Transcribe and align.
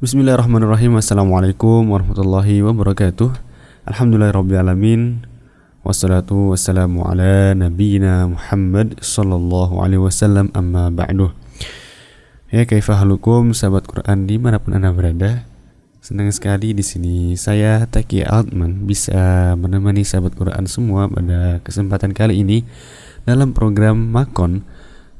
Bismillahirrahmanirrahim. 0.00 0.96
Assalamualaikum 0.96 1.92
warahmatullahi 1.92 2.64
wabarakatuh. 2.64 3.36
Alhamdulillahirrabbilalamin 3.84 5.28
Wassalatu 5.84 6.56
wassalamu 6.56 7.04
ala 7.04 7.52
nabiyina 7.52 8.24
Muhammad 8.32 8.96
Sallallahu 9.04 9.84
alaihi 9.84 10.00
wasallam. 10.00 10.48
Amma 10.56 10.88
ba'du. 10.88 11.36
Ya 12.48 12.64
kaifahalukum 12.64 13.52
sahabat 13.52 13.84
Quran 13.84 14.24
di 14.24 14.40
mana 14.40 14.56
pun 14.56 14.72
anda 14.72 14.88
berada? 14.88 15.44
Senang 16.00 16.32
sekali 16.32 16.72
di 16.72 16.80
sini 16.80 17.36
saya 17.36 17.84
Taki 17.84 18.24
Altman 18.24 18.88
bisa 18.88 19.52
menemani 19.60 20.00
sahabat 20.00 20.32
Quran 20.32 20.64
semua 20.64 21.12
pada 21.12 21.60
kesempatan 21.60 22.16
kali 22.16 22.40
ini 22.40 22.64
dalam 23.28 23.52
program 23.52 24.00
Makon 24.00 24.64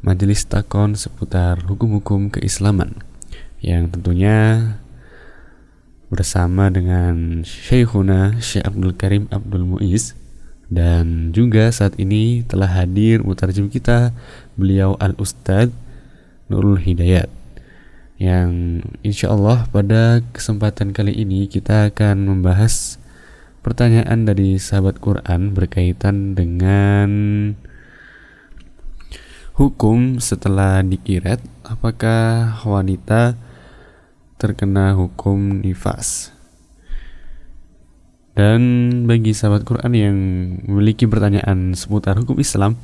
Majelis 0.01 0.49
Takon 0.49 0.97
seputar 0.97 1.69
hukum-hukum 1.69 2.33
keislaman 2.33 3.10
yang 3.61 3.93
tentunya 3.93 4.77
bersama 6.11 6.69
dengan 6.69 7.47
Syekhuna 7.47 8.43
Syekh 8.43 8.67
Abdul 8.67 8.93
Karim 8.98 9.25
Abdul 9.30 9.65
Muiz. 9.65 10.19
Dan 10.71 11.34
juga 11.34 11.67
saat 11.75 11.98
ini 11.98 12.47
telah 12.47 12.70
hadir 12.70 13.27
mutarjem 13.27 13.67
kita 13.67 14.15
beliau 14.55 14.95
Al 15.03 15.19
Ustadz 15.19 15.75
Nurul 16.47 16.79
Hidayat. 16.79 17.27
Yang 18.20 18.84
insya 19.03 19.33
Allah 19.34 19.67
pada 19.73 20.23
kesempatan 20.31 20.95
kali 20.95 21.17
ini 21.17 21.51
kita 21.51 21.91
akan 21.91 22.23
membahas 22.29 23.01
pertanyaan 23.67 24.29
dari 24.29 24.61
sahabat 24.61 25.03
Quran 25.03 25.56
berkaitan 25.56 26.39
dengan 26.39 27.11
hukum 29.59 30.23
setelah 30.23 30.81
dikiret 30.87 31.42
apakah 31.67 32.62
wanita 32.65 33.37
terkena 34.41 34.97
hukum 34.97 35.61
nifas. 35.61 36.33
Dan 38.33 39.05
bagi 39.05 39.37
sahabat 39.37 39.69
Quran 39.69 39.92
yang 39.92 40.17
memiliki 40.64 41.05
pertanyaan 41.05 41.77
seputar 41.77 42.17
hukum 42.17 42.41
Islam, 42.41 42.81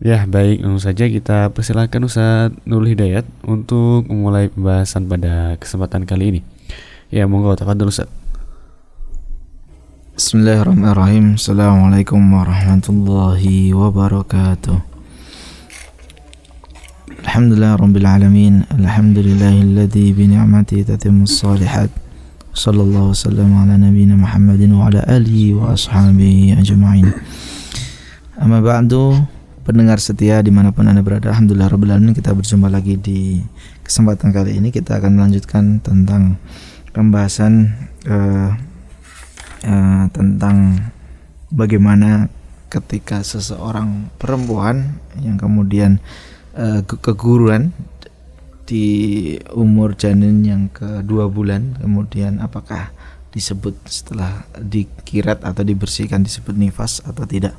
Ya, 0.00 0.24
baik, 0.24 0.64
langsung 0.64 0.80
saja 0.80 1.04
kita 1.08 1.52
persilakan 1.52 2.04
Ustaz 2.08 2.52
Nurul 2.64 2.88
Hidayat 2.92 3.24
untuk 3.44 4.08
memulai 4.08 4.48
pembahasan 4.52 5.08
pada 5.08 5.56
kesempatan 5.60 6.06
kali 6.08 6.28
ini. 6.36 6.40
Ya, 7.12 7.26
monggo 7.28 7.56
tafadhol 7.56 7.88
Ustaz. 7.92 8.19
Bismillahirrahmanirrahim. 10.20 11.40
Assalamualaikum 11.40 12.20
warahmatullahi 12.20 13.72
wabarakatuh. 13.72 14.76
Alhamdulillah 17.24 17.80
Rabbil 17.80 18.04
Alamin. 18.04 18.68
Alhamdulillahilladzi 18.68 20.12
bini'mati 20.12 20.84
tatimu 20.84 21.24
salihat 21.24 21.88
Sallallahu 22.52 23.16
wasallam 23.16 23.64
ala 23.64 23.80
nabina 23.80 24.12
Muhammadin 24.12 24.76
wa 24.76 24.92
ala 24.92 25.00
alihi 25.08 25.56
wa 25.56 25.72
ashabihi 25.72 26.52
ajma'in. 26.52 27.16
Amma 28.36 28.60
ba'du 28.60 29.24
Pendengar 29.64 30.04
setia 30.04 30.44
di 30.44 30.52
mana 30.52 30.68
pun 30.68 30.84
anda 30.84 31.00
berada 31.00 31.32
Alhamdulillah 31.32 31.72
Rabbil 31.72 31.96
Alamin 31.96 32.12
Kita 32.12 32.36
berjumpa 32.36 32.68
lagi 32.68 33.00
di 33.00 33.40
kesempatan 33.80 34.36
kali 34.36 34.60
ini. 34.60 34.68
Kita 34.68 35.00
akan 35.00 35.16
melanjutkan 35.16 35.80
tentang 35.80 36.36
Pembahasan 36.92 37.72
uh, 38.04 38.68
uh, 39.64 40.06
tentang 40.12 40.88
bagaimana 41.50 42.30
ketika 42.70 43.26
seseorang 43.26 44.08
perempuan 44.16 45.02
yang 45.18 45.34
kemudian 45.36 45.98
uh, 46.54 46.86
keguruan 46.86 47.74
di 48.70 49.34
umur 49.50 49.98
janin 49.98 50.46
yang 50.46 50.70
kedua 50.70 51.26
bulan 51.26 51.74
kemudian 51.82 52.38
apakah 52.38 52.94
disebut 53.34 53.74
setelah 53.86 54.46
dikirat 54.58 55.42
atau 55.42 55.62
dibersihkan 55.62 56.22
disebut 56.22 56.54
nifas 56.54 57.02
atau 57.02 57.26
tidak. 57.26 57.54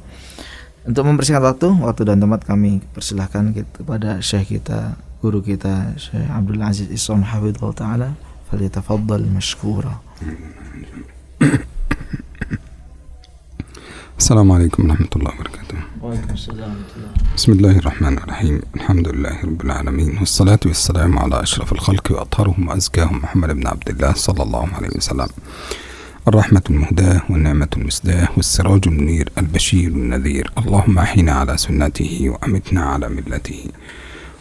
Untuk 0.81 1.06
membersihkan 1.06 1.44
waktu 1.44 1.67
waktu 1.84 2.01
dan 2.07 2.17
tempat 2.19 2.41
kami 2.47 2.81
persilahkan 2.91 3.53
kepada 3.53 4.19
syekh 4.19 4.59
kita 4.59 4.97
guru 5.22 5.45
kita 5.45 5.94
Syekh 6.01 6.25
Abdul 6.25 6.61
Aziz 6.66 6.90
Isom 6.90 7.22
Hafidhullah 7.22 7.78
Ta'ala 7.78 8.09
Falitafaddal 8.50 9.29
mashkura 9.29 10.01
السلام 14.22 14.52
عليكم 14.52 14.90
ورحمة 14.90 15.14
الله 15.16 15.32
وبركاته. 15.36 15.78
بسم 17.36 17.52
الله 17.52 17.78
الرحمن 17.78 18.18
الرحيم. 18.18 18.62
الحمد 18.76 19.08
لله 19.08 19.42
رب 19.44 19.62
العالمين 19.62 20.18
والصلاة 20.18 20.59
والسلام 20.66 21.20
على 21.20 21.42
أشرف 21.42 21.72
الخلق 21.72 22.12
وأطهرهم 22.12 22.68
وأزكاهم 22.68 23.18
محمد 23.18 23.50
بن 23.50 23.68
عبد 23.68 23.90
الله 23.90 24.14
صلى 24.14 24.44
الله 24.44 24.68
عليه 24.74 24.90
وسلم. 24.98 25.28
الرحمة 26.28 26.62
المهداة 26.70 27.22
والنعمة 27.30 27.68
المسداة 27.78 28.28
والسراج 28.38 28.82
المنير 28.88 29.30
البشير 29.38 29.92
النذير. 29.92 30.52
اللهم 30.58 31.00
أحينا 31.00 31.32
على 31.32 31.58
سنته 31.58 32.30
وأمتنا 32.30 32.82
على 32.82 33.09
ملته. 33.09 33.66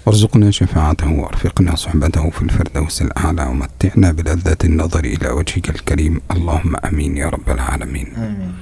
وارزقنا 0.06 0.50
شفاعته 0.50 1.10
وأرفقنا 1.12 1.76
صحبته 1.76 2.30
في 2.30 2.42
الفردوس 2.42 3.02
الأعلى 3.02 3.44
ومتعنا 3.50 4.12
بلذة 4.12 4.60
النظر 4.64 5.04
إلى 5.04 5.28
وجهك 5.30 5.70
الكريم. 5.70 6.20
اللهم 6.30 6.76
أمين 6.76 7.16
يا 7.16 7.28
رب 7.28 7.48
العالمين. 7.50 8.08
آمين. 8.16 8.52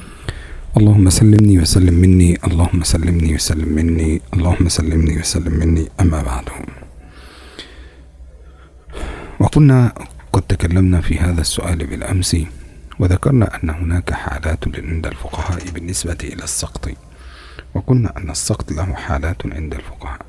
اللهم 0.78 1.10
سلمني 1.10 1.58
وسلم 1.58 1.94
مني 1.94 2.38
اللهم 2.46 2.82
سلمني 2.82 3.34
وسلم 3.34 3.68
مني 3.68 4.20
اللهم 4.34 4.68
سلمني 4.68 5.18
وسلم 5.18 5.54
مني 5.58 5.84
أما 6.00 6.22
بعد. 6.22 6.44
وقلنا 9.40 9.92
قد 10.32 10.42
تكلمنا 10.42 11.00
في 11.00 11.18
هذا 11.18 11.40
السؤال 11.40 11.86
بالأمس 11.86 12.36
وذكرنا 12.98 13.58
أن 13.58 13.70
هناك 13.70 14.12
حالات 14.12 14.62
عند 14.78 15.06
الفقهاء 15.06 15.70
بالنسبة 15.74 16.18
إلى 16.22 16.44
السقط 16.44 16.88
وقلنا 17.74 18.16
أن 18.16 18.30
السقط 18.30 18.72
له 18.72 18.94
حالات 18.94 19.46
عند 19.46 19.74
الفقهاء. 19.74 20.20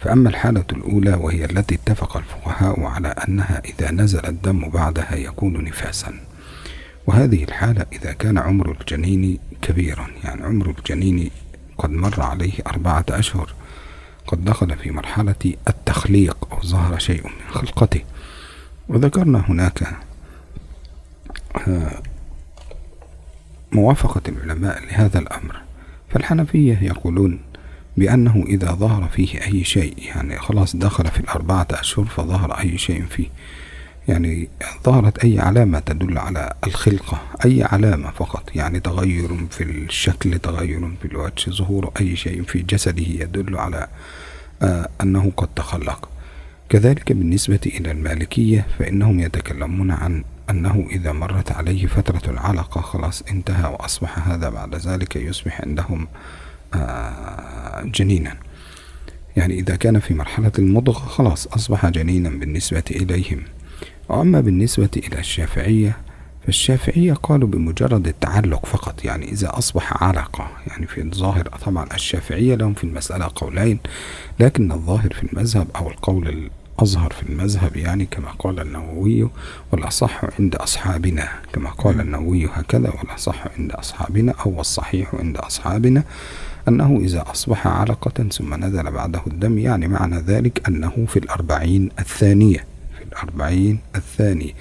فأما 0.00 0.28
الحالة 0.28 0.64
الأولى 0.72 1.14
وهي 1.14 1.44
التي 1.44 1.74
اتفق 1.74 2.16
الفقهاء 2.16 2.80
على 2.80 3.08
أنها 3.08 3.62
إذا 3.64 3.90
نزل 3.90 4.26
الدم 4.26 4.68
بعدها 4.68 5.14
يكون 5.16 5.64
نفاسا. 5.64 6.12
وهذه 7.08 7.44
الحالة 7.44 7.86
إذا 7.92 8.12
كان 8.12 8.38
عمر 8.38 8.76
الجنين 8.80 9.38
كبيرا 9.62 10.06
يعني 10.24 10.42
عمر 10.42 10.74
الجنين 10.78 11.30
قد 11.78 11.90
مر 11.90 12.22
عليه 12.22 12.52
أربعة 12.66 13.04
أشهر 13.10 13.54
قد 14.26 14.44
دخل 14.44 14.76
في 14.76 14.90
مرحلة 14.90 15.54
التخليق 15.68 16.36
أو 16.52 16.62
ظهر 16.62 16.98
شيء 16.98 17.24
من 17.24 17.50
خلقته. 17.50 18.00
وذكرنا 18.88 19.44
هناك 19.48 19.96
آه، 21.68 22.02
موافقة 23.72 24.22
العلماء 24.28 24.84
لهذا 24.84 25.18
الأمر. 25.18 25.56
فالحنفية 26.10 26.78
يقولون 26.82 27.40
بأنه 27.96 28.44
إذا 28.46 28.72
ظهر 28.72 29.08
فيه 29.08 29.46
أي 29.46 29.64
شيء 29.64 29.94
يعني 29.98 30.38
خلاص 30.38 30.76
دخل 30.76 31.06
في 31.06 31.20
الأربعة 31.20 31.68
أشهر 31.70 32.04
فظهر 32.04 32.52
أي 32.52 32.78
شيء 32.78 33.04
فيه. 33.04 33.28
يعني 34.08 34.48
ظهرت 34.84 35.24
أي 35.24 35.40
علامة 35.40 35.78
تدل 35.78 36.18
على 36.18 36.52
الخلقة؟ 36.66 37.22
أي 37.44 37.62
علامة 37.62 38.10
فقط؟ 38.10 38.50
يعني 38.54 38.80
تغير 38.80 39.46
في 39.50 39.62
الشكل 39.62 40.38
تغير 40.38 40.90
في 41.02 41.08
الوجه 41.08 41.50
ظهور 41.50 41.92
أي 42.00 42.16
شيء 42.16 42.42
في 42.42 42.62
جسده 42.62 43.02
يدل 43.02 43.56
على 43.56 43.86
آه 44.62 44.88
أنه 45.02 45.32
قد 45.36 45.48
تخلق. 45.56 46.08
كذلك 46.68 47.12
بالنسبة 47.12 47.60
إلى 47.66 47.90
المالكية 47.90 48.66
فإنهم 48.78 49.20
يتكلمون 49.20 49.90
عن 49.90 50.24
أنه 50.50 50.86
إذا 50.90 51.12
مرت 51.12 51.52
عليه 51.52 51.86
فترة 51.86 52.30
العلقة 52.30 52.80
خلاص 52.80 53.22
انتهى 53.22 53.72
وأصبح 53.72 54.28
هذا 54.28 54.48
بعد 54.48 54.74
ذلك 54.74 55.16
يصبح 55.16 55.60
عندهم 55.60 56.08
آه 56.74 57.82
جنينا. 57.84 58.36
يعني 59.36 59.54
إذا 59.58 59.76
كان 59.76 59.98
في 60.00 60.14
مرحلة 60.14 60.52
المضغة 60.58 61.06
خلاص 61.06 61.46
أصبح 61.46 61.86
جنينا 61.86 62.28
بالنسبة 62.28 62.82
إليهم. 62.90 63.42
وأما 64.08 64.40
بالنسبة 64.40 64.88
إلى 64.96 65.18
الشافعية 65.18 65.96
فالشافعية 66.46 67.12
قالوا 67.12 67.48
بمجرد 67.48 68.08
التعلق 68.08 68.66
فقط 68.66 69.04
يعني 69.04 69.32
إذا 69.32 69.58
أصبح 69.58 70.02
علقة 70.02 70.50
يعني 70.66 70.86
في 70.86 71.00
الظاهر 71.02 71.48
طبعا 71.66 71.86
الشافعية 71.94 72.54
لهم 72.54 72.74
في 72.74 72.84
المسألة 72.84 73.30
قولين 73.34 73.78
لكن 74.40 74.72
الظاهر 74.72 75.12
في 75.12 75.32
المذهب 75.32 75.66
أو 75.76 75.90
القول 75.90 76.50
الأظهر 76.78 77.12
في 77.12 77.22
المذهب 77.22 77.76
يعني 77.76 78.06
كما 78.06 78.30
قال 78.30 78.60
النووي 78.60 79.28
والأصح 79.72 80.24
عند 80.38 80.56
أصحابنا 80.56 81.28
كما 81.52 81.70
قال 81.70 82.00
النووي 82.00 82.46
هكذا 82.46 82.90
والأصح 82.90 83.46
عند 83.58 83.72
أصحابنا 83.72 84.34
أو 84.46 84.60
الصحيح 84.60 85.14
عند 85.14 85.36
أصحابنا 85.36 86.02
أنه 86.68 87.00
إذا 87.04 87.24
أصبح 87.30 87.66
علقة 87.66 88.28
ثم 88.28 88.64
نزل 88.64 88.90
بعده 88.90 89.22
الدم 89.26 89.58
يعني 89.58 89.88
معنى 89.88 90.18
ذلك 90.18 90.68
أنه 90.68 91.06
في 91.08 91.18
الأربعين 91.18 91.90
الثانية. 91.98 92.77
الأربعين 93.08 93.78
الثاني. 93.96 94.54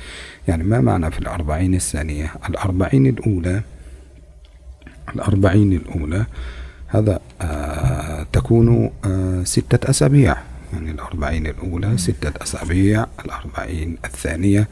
يعني 0.47 0.63
ما 0.63 0.81
معنى 0.81 1.11
في 1.11 1.19
الأربعين 1.19 1.73
الثانية؟ 1.73 2.33
الأربعين 2.49 3.07
الأولى 3.07 3.61
الأربعين 5.15 5.73
الأولى 5.73 6.25
هذا 6.87 7.19
آه 7.41 8.25
تكون 8.33 8.91
آه 9.05 9.43
ستة 9.43 9.89
أسابيع. 9.89 10.37
يعني 10.73 10.91
الأربعين 10.91 11.47
الأولى 11.47 11.97
ستة 11.97 12.43
أسابيع. 12.43 13.05
الأربعين 13.25 13.97
الثانية 14.05 14.67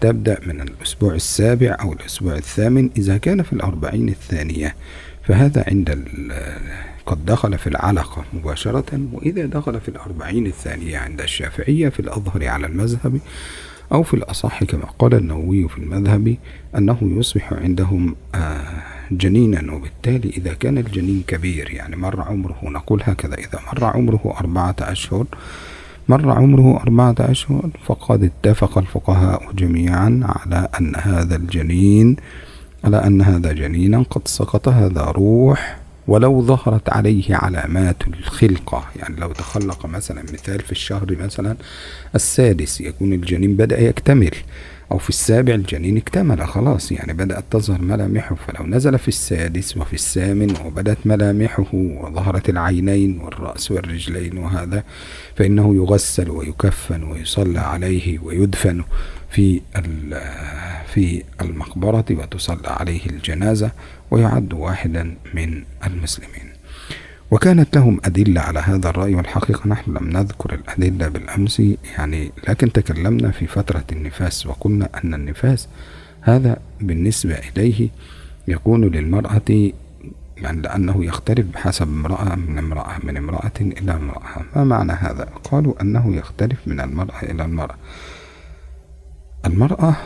تبدأ 0.00 0.38
من 0.46 0.60
الأسبوع 0.60 1.14
السابع 1.14 1.76
أو 1.80 1.92
الأسبوع 1.92 2.34
الثامن 2.34 2.90
إذا 2.96 3.16
كان 3.18 3.42
في 3.42 3.52
الأربعين 3.52 4.08
الثانية. 4.08 4.74
فهذا 5.24 5.64
عند 5.68 5.90
قد 7.10 7.24
دخل 7.24 7.58
في 7.58 7.66
العلقة 7.66 8.24
مباشرة 8.32 9.00
وإذا 9.12 9.46
دخل 9.46 9.80
في 9.80 9.88
الأربعين 9.88 10.46
الثانية 10.46 10.98
عند 10.98 11.20
الشافعية 11.20 11.88
في 11.88 12.00
الأظهر 12.00 12.48
على 12.48 12.66
المذهب 12.66 13.20
أو 13.92 14.02
في 14.02 14.14
الأصح 14.14 14.64
كما 14.64 14.84
قال 14.98 15.14
النووي 15.14 15.68
في 15.68 15.78
المذهب 15.78 16.36
أنه 16.76 16.98
يصبح 17.02 17.52
عندهم 17.52 18.16
آه 18.34 18.82
جنينا 19.10 19.72
وبالتالي 19.72 20.28
إذا 20.28 20.54
كان 20.54 20.78
الجنين 20.78 21.22
كبير 21.26 21.70
يعني 21.70 21.96
مر 21.96 22.20
عمره 22.20 22.58
نقول 22.62 23.02
هكذا 23.04 23.34
إذا 23.34 23.60
مر 23.72 23.84
عمره 23.84 24.34
أربعة 24.40 24.76
أشهر 24.80 25.26
مر 26.08 26.30
عمره 26.30 26.80
أربعة 26.80 27.14
أشهر 27.18 27.70
فقد 27.86 28.24
اتفق 28.24 28.78
الفقهاء 28.78 29.52
جميعا 29.52 30.20
على 30.22 30.68
أن 30.80 30.96
هذا 30.96 31.36
الجنين 31.36 32.16
على 32.84 32.96
أن 32.96 33.22
هذا 33.22 33.52
جنينا 33.52 34.02
قد 34.10 34.28
سقط 34.28 34.68
هذا 34.68 35.02
روح 35.02 35.79
ولو 36.08 36.42
ظهرت 36.42 36.88
عليه 36.90 37.34
علامات 37.34 37.96
الخلقة 38.06 38.84
يعني 38.96 39.20
لو 39.20 39.32
تخلق 39.32 39.86
مثلا 39.86 40.22
مثال 40.22 40.60
في 40.60 40.72
الشهر 40.72 41.16
مثلا 41.20 41.56
السادس 42.14 42.80
يكون 42.80 43.12
الجنين 43.12 43.56
بدأ 43.56 43.80
يكتمل 43.80 44.34
أو 44.92 44.98
في 44.98 45.08
السابع 45.08 45.54
الجنين 45.54 45.96
اكتمل 45.96 46.46
خلاص 46.46 46.92
يعني 46.92 47.12
بدأت 47.12 47.44
تظهر 47.50 47.82
ملامحه 47.82 48.34
فلو 48.34 48.66
نزل 48.66 48.98
في 48.98 49.08
السادس 49.08 49.76
وفي 49.76 49.94
الثامن 49.94 50.54
وبدت 50.64 50.98
ملامحه 51.04 51.66
وظهرت 51.74 52.48
العينين 52.48 53.20
والرأس 53.20 53.70
والرجلين 53.70 54.38
وهذا 54.38 54.84
فإنه 55.36 55.74
يغسل 55.74 56.30
ويكفن 56.30 57.02
ويصلى 57.02 57.60
عليه 57.60 58.18
ويدفن. 58.18 58.82
في 59.30 59.60
في 60.86 61.22
المقبرة 61.40 62.04
وتصلى 62.10 62.68
عليه 62.68 63.06
الجنازة 63.06 63.70
ويعد 64.10 64.52
واحدا 64.52 65.14
من 65.34 65.64
المسلمين. 65.86 66.50
وكانت 67.30 67.76
لهم 67.76 68.00
أدلة 68.04 68.40
على 68.40 68.60
هذا 68.60 68.88
الرأي 68.90 69.14
والحقيقة 69.14 69.68
نحن 69.68 69.90
لم 69.90 70.08
نذكر 70.10 70.54
الأدلة 70.54 71.08
بالأمس 71.08 71.62
يعني 71.98 72.32
لكن 72.48 72.72
تكلمنا 72.72 73.30
في 73.30 73.46
فترة 73.46 73.84
النفاس 73.92 74.46
وقلنا 74.46 74.88
أن 75.04 75.14
النفاس 75.14 75.68
هذا 76.20 76.56
بالنسبة 76.80 77.34
إليه 77.34 77.88
يكون 78.48 78.84
للمرأة 78.84 79.72
يعني 80.36 80.62
لأنه 80.62 81.04
يختلف 81.04 81.46
بحسب 81.46 81.88
امرأة 81.88 82.34
من 82.34 82.58
امرأة 82.58 82.96
من 83.02 83.16
امرأة 83.16 83.52
إلى 83.60 83.92
امرأة. 83.92 84.44
ما 84.56 84.64
معنى 84.64 84.92
هذا؟ 84.92 85.24
قالوا 85.24 85.80
أنه 85.80 86.16
يختلف 86.16 86.58
من 86.66 86.80
المرأة 86.80 87.22
إلى 87.22 87.44
المرأة. 87.44 87.76
المرأة 89.46 89.96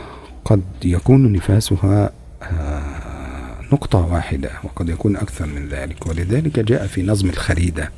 قد 0.45 0.61
يكون 0.85 1.31
نفاسها 1.31 2.11
آه، 2.43 3.61
نقطة 3.73 3.99
واحدة 3.99 4.49
وقد 4.63 4.89
يكون 4.89 5.15
أكثر 5.15 5.45
من 5.45 5.69
ذلك 5.69 6.07
ولذلك 6.07 6.59
جاء 6.59 6.87
في 6.87 7.03
نظم 7.03 7.29
الخريدة. 7.29 7.91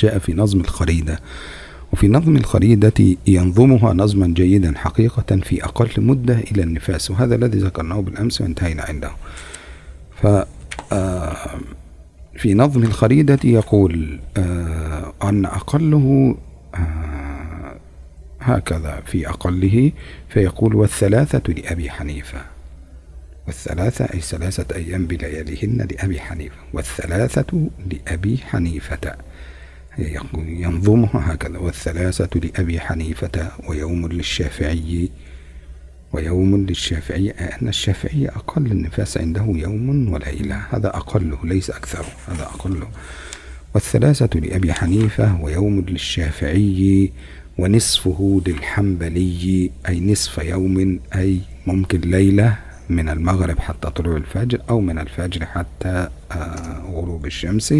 جاء 0.00 0.18
في 0.18 0.34
نظم 0.34 0.60
الخريدة. 0.60 1.20
وفي 1.92 2.08
نظم 2.08 2.36
الخريدة 2.36 3.16
ينظمها 3.26 3.94
نظما 3.94 4.26
جيدا 4.26 4.78
حقيقة 4.78 5.36
في 5.36 5.64
أقل 5.64 5.90
مدة 5.98 6.34
إلى 6.34 6.62
النفاس 6.62 7.10
وهذا 7.10 7.34
الذي 7.34 7.58
ذكرناه 7.58 8.00
بالأمس 8.00 8.40
وانتهينا 8.40 8.82
عنده. 8.82 9.10
ف 10.22 10.26
آه، 10.92 11.60
في 12.36 12.54
نظم 12.54 12.82
الخريدة 12.82 13.38
يقول 13.44 14.20
آه، 14.36 15.12
أن 15.22 15.44
أقله 15.44 16.36
هكذا 18.40 19.02
في 19.06 19.28
أقله 19.28 19.92
فيقول 20.28 20.74
والثلاثة 20.74 21.52
لأبي 21.52 21.90
حنيفة. 21.90 22.42
والثلاثة 23.46 24.04
أي 24.04 24.20
ثلاثة 24.20 24.76
أيام 24.76 25.06
بلياليهن 25.06 25.88
لأبي 25.90 26.20
حنيفة. 26.20 26.56
والثلاثة 26.72 27.70
لأبي 27.90 28.38
حنيفة. 28.38 29.16
ينظمها 30.38 31.32
هكذا. 31.34 31.58
والثلاثة 31.58 32.40
لأبي 32.40 32.80
حنيفة 32.80 33.50
ويوم 33.68 34.08
للشافعي 34.08 35.10
ويوم 36.12 36.66
للشافعي. 36.66 37.30
أن 37.30 37.68
الشافعي 37.68 38.28
أقل 38.28 38.66
النفاس 38.66 39.18
عنده 39.18 39.44
يوم 39.48 40.12
وليلة. 40.12 40.62
هذا 40.70 40.88
أقله 40.88 41.38
ليس 41.44 41.70
أكثر. 41.70 42.06
هذا 42.28 42.42
أقله. 42.42 42.88
والثلاثة 43.74 44.40
لأبي 44.40 44.72
حنيفة 44.72 45.40
ويوم 45.42 45.80
للشافعي 45.80 47.12
ونصفه 47.60 48.42
للحنبلي 48.46 49.70
أي 49.88 50.00
نصف 50.00 50.38
يوم 50.38 51.00
أي 51.14 51.40
ممكن 51.66 52.00
ليلة 52.00 52.58
من 52.90 53.08
المغرب 53.08 53.58
حتى 53.58 53.90
طلوع 53.90 54.16
الفجر 54.16 54.58
أو 54.70 54.80
من 54.80 54.98
الفجر 54.98 55.46
حتى 55.46 56.08
آه، 56.32 56.82
غروب 56.92 57.26
الشمس. 57.26 57.74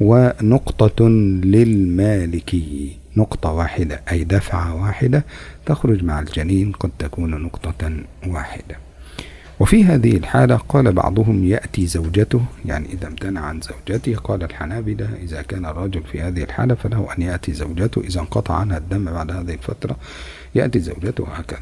ونقطة 0.00 1.08
للمالكي 1.44 2.96
نقطة 3.16 3.52
واحدة 3.52 4.02
أي 4.10 4.24
دفعة 4.24 4.82
واحدة 4.82 5.24
تخرج 5.66 6.04
مع 6.04 6.20
الجنين 6.20 6.72
قد 6.72 6.90
تكون 6.98 7.30
نقطة 7.30 7.90
واحدة. 8.26 8.76
وفي 9.60 9.84
هذه 9.84 10.16
الحالة 10.16 10.56
قال 10.56 10.92
بعضهم 10.92 11.44
يأتي 11.44 11.86
زوجته 11.86 12.40
يعني 12.64 12.92
إذا 12.92 13.08
امتنع 13.08 13.40
عن 13.40 13.60
زوجته 13.60 14.16
قال 14.16 14.42
الحنابلة 14.42 15.08
إذا 15.22 15.42
كان 15.42 15.66
الرجل 15.66 16.02
في 16.12 16.20
هذه 16.20 16.42
الحالة 16.42 16.74
فله 16.74 17.08
أن 17.18 17.22
يأتي 17.22 17.52
زوجته 17.52 18.00
إذا 18.00 18.20
انقطع 18.20 18.54
عنها 18.54 18.78
الدم 18.78 19.04
بعد 19.04 19.32
هذه 19.32 19.54
الفترة 19.54 19.96
يأتي 20.54 20.78
زوجته 20.80 21.26
هكذا. 21.34 21.60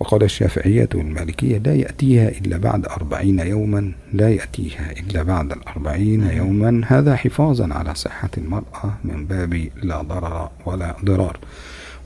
وقال 0.00 0.22
الشافعية 0.22 0.88
والمالكية 0.94 1.58
لا 1.58 1.74
يأتيها 1.74 2.28
إلا 2.28 2.56
بعد 2.56 2.86
أربعين 2.86 3.38
يوما 3.38 3.92
لا 4.12 4.30
يأتيها 4.30 4.92
إلا 4.92 5.22
بعد 5.22 5.52
الأربعين 5.52 6.30
يوما. 6.30 6.80
هذا 6.86 7.16
حفاظا 7.16 7.74
على 7.74 7.94
صحة 7.94 8.30
المرأة 8.38 8.94
من 9.04 9.26
باب 9.26 9.68
لا 9.82 10.02
ضرر 10.02 10.50
ولا 10.66 10.96
ضرار. 11.04 11.38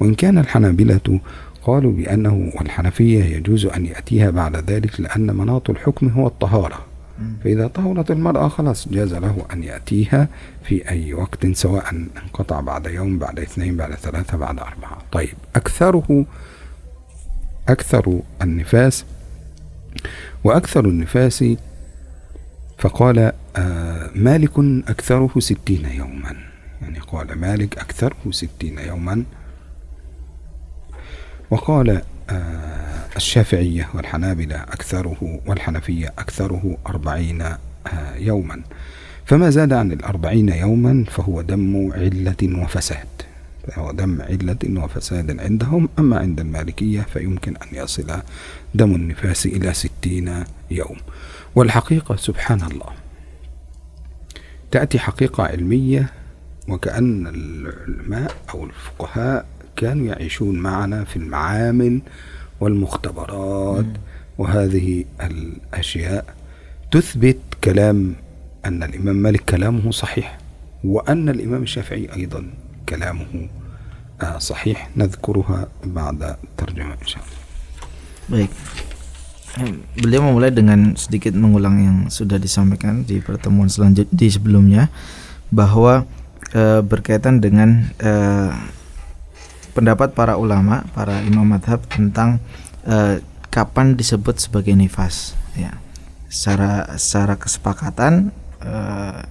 وإن 0.01 0.15
كان 0.15 0.39
الحنابلة 0.39 1.21
قالوا 1.69 1.93
بأنه 1.93 2.53
والحنفية 2.55 3.25
يجوز 3.25 3.67
أن 3.67 3.87
يأتيها 3.87 4.31
بعد 4.31 4.71
ذلك 4.71 5.01
لأن 5.01 5.37
مناط 5.37 5.71
الحكم 5.71 6.09
هو 6.09 6.27
الطهارة. 6.27 6.87
فإذا 7.45 7.67
طهرت 7.67 8.11
المرأة 8.11 8.49
خلاص 8.49 8.89
جاز 8.89 9.15
له 9.15 9.47
أن 9.53 9.63
يأتيها 9.63 10.29
في 10.65 10.91
أي 10.91 11.15
وقت 11.15 11.47
سواء 11.47 11.91
انقطع 12.25 12.61
بعد 12.61 12.87
يوم 12.87 13.19
بعد 13.19 13.41
اثنين 13.41 13.77
بعد 13.77 13.95
ثلاثة 13.95 14.39
بعد 14.39 14.59
أربعة. 14.59 14.99
طيب 15.13 15.35
أكثره 15.57 16.25
أكثر 17.69 18.21
النفاس 18.43 19.05
وأكثر 20.45 20.85
النفاس 20.85 21.45
فقال 22.79 23.33
آه 23.57 24.11
مالك 24.15 24.59
أكثره 24.89 25.31
ستين 25.39 25.85
يوما. 25.85 26.37
يعني 26.83 26.99
قال 26.99 27.39
مالك 27.39 27.79
أكثره 27.79 28.31
ستين 28.31 28.79
يوما. 28.79 29.25
وقال 31.51 32.03
آه 32.31 32.89
الشافعية 33.17 33.89
والحنابلة 33.95 34.57
أكثره 34.57 35.41
والحنفية 35.47 36.13
أكثره 36.19 36.77
أربعين 36.87 37.43
آه 37.43 37.59
يوما. 38.17 38.63
فما 39.25 39.51
زاد 39.51 39.73
عن 39.73 39.93
الأربعين 39.93 40.49
يوما 40.49 41.05
فهو 41.11 41.43
دم 41.43 41.93
علة 41.95 42.63
وفساد. 42.63 43.07
فهو 43.69 43.93
دم 43.93 44.23
علة 44.23 44.85
وفساد 44.85 45.41
عندهم. 45.41 45.89
أما 45.99 46.19
عند 46.19 46.41
المالكية 46.41 47.01
فيمكن 47.01 47.57
أن 47.57 47.69
يصل 47.73 48.23
دم 48.75 48.95
النفاس 48.95 49.47
إلى 49.47 49.75
ستين 49.75 50.45
يوم. 50.71 50.97
والحقيقة 51.55 52.17
سبحان 52.17 52.63
الله 52.63 52.93
تأتي 54.71 54.99
حقيقة 54.99 55.45
علمية 55.45 56.11
وكأن 56.69 57.27
العلماء 57.27 58.35
أو 58.55 58.65
الفقهاء 58.65 59.47
كانوا 59.78 60.08
يعيشون 60.08 60.60
معنا 60.60 61.04
في 61.04 61.16
المعامل 61.16 62.02
والمختبرات 62.60 63.86
وهذه 64.38 65.06
الأشياء 65.22 66.26
تثبت 66.92 67.38
كلام 67.64 68.16
أن 68.66 68.84
الإمام 68.84 69.16
مالك 69.16 69.44
كلامه 69.46 69.92
صحيح 69.92 70.38
وأن 70.84 71.30
الإمام 71.30 71.64
الشافعي 71.64 72.10
أيضا 72.16 72.46
كلامه 72.90 73.48
آه 74.22 74.38
صحيح 74.38 74.90
نذكرها 74.98 75.68
بعد 75.84 76.36
ترجمة 76.58 76.94
إن 77.02 77.08
شاء 77.08 77.24
الله 77.24 77.44
Baik. 78.24 78.52
Beliau 80.00 80.24
memulai 80.24 80.50
dengan 80.50 80.96
sedikit 80.96 81.36
mengulang 81.36 81.76
yang 81.78 81.98
sudah 82.08 82.40
disampaikan 82.40 83.04
di 83.04 83.20
pertemuan 83.20 83.68
selanjutnya 83.68 84.16
di 84.16 84.28
sebelumnya 84.32 84.88
bahwa 85.54 86.08
e, 86.56 86.82
berkaitan 86.82 87.38
dengan 87.44 87.94
e, 88.02 88.12
pendapat 89.79 90.11
para 90.11 90.35
ulama, 90.35 90.83
para 90.91 91.23
imam 91.23 91.47
madhab 91.47 91.79
tentang 91.87 92.43
uh, 92.83 93.23
kapan 93.55 93.95
disebut 93.95 94.43
sebagai 94.43 94.75
nifas. 94.75 95.39
Ya, 95.55 95.79
secara 96.27 96.99
secara 96.99 97.39
kesepakatan 97.39 98.35
uh, 98.59 99.23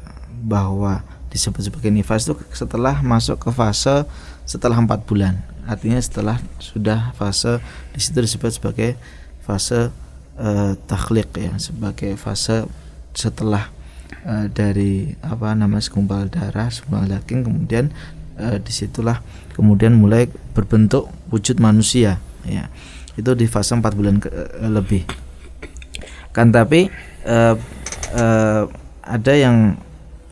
bahwa 0.48 1.04
disebut 1.28 1.68
sebagai 1.68 1.92
nifas 1.92 2.24
itu 2.24 2.40
setelah 2.56 3.04
masuk 3.04 3.44
ke 3.44 3.52
fase 3.52 4.08
setelah 4.48 4.80
empat 4.80 5.04
bulan. 5.04 5.44
Artinya 5.68 6.00
setelah 6.00 6.40
sudah 6.64 7.12
fase 7.20 7.60
di 7.92 8.00
situ 8.00 8.24
disebut 8.24 8.56
sebagai 8.56 8.96
fase 9.44 9.92
uh, 10.40 10.74
takhliq 10.88 11.28
ya, 11.36 11.52
sebagai 11.60 12.16
fase 12.16 12.64
setelah 13.12 13.68
uh, 14.24 14.48
dari 14.48 15.12
apa 15.20 15.52
nama 15.52 15.84
segumpal 15.84 16.32
darah, 16.32 16.72
segumpal 16.72 17.04
daging 17.04 17.44
kemudian 17.44 17.92
uh, 18.38 18.58
di 18.62 18.72
situlah 18.72 19.20
kemudian 19.58 19.98
mulai 19.98 20.30
berbentuk 20.54 21.10
wujud 21.34 21.60
manusia 21.60 22.22
ya. 22.46 22.70
Itu 23.18 23.34
di 23.34 23.50
fase 23.50 23.74
4 23.74 23.82
bulan 23.98 24.22
ke, 24.22 24.30
uh, 24.30 24.70
lebih. 24.70 25.04
Kan 26.32 26.54
tapi 26.54 26.88
uh, 27.26 27.58
uh, 28.14 28.64
ada 29.02 29.34
yang 29.34 29.76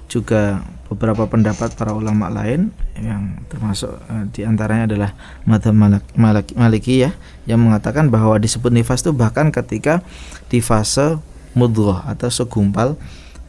juga 0.06 0.62
beberapa 0.86 1.26
pendapat 1.26 1.74
para 1.74 1.98
ulama 1.98 2.30
lain 2.30 2.70
yang 3.02 3.42
termasuk 3.50 3.90
uh, 3.90 4.24
di 4.30 4.46
antaranya 4.46 4.86
adalah 4.86 5.12
madhab 5.44 5.74
malak, 5.74 6.06
malak, 6.14 6.48
maliki 6.54 7.02
ya 7.02 7.12
yang 7.50 7.66
mengatakan 7.66 8.14
bahwa 8.14 8.38
disebut 8.38 8.70
nifas 8.70 9.02
itu 9.02 9.12
bahkan 9.12 9.50
ketika 9.50 10.06
di 10.48 10.62
fase 10.62 11.18
mudghah 11.58 12.06
atau 12.06 12.30
segumpal 12.30 13.00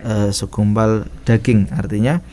uh, 0.01 0.33
segumpal 0.33 1.05
daging. 1.29 1.69
Artinya 1.77 2.25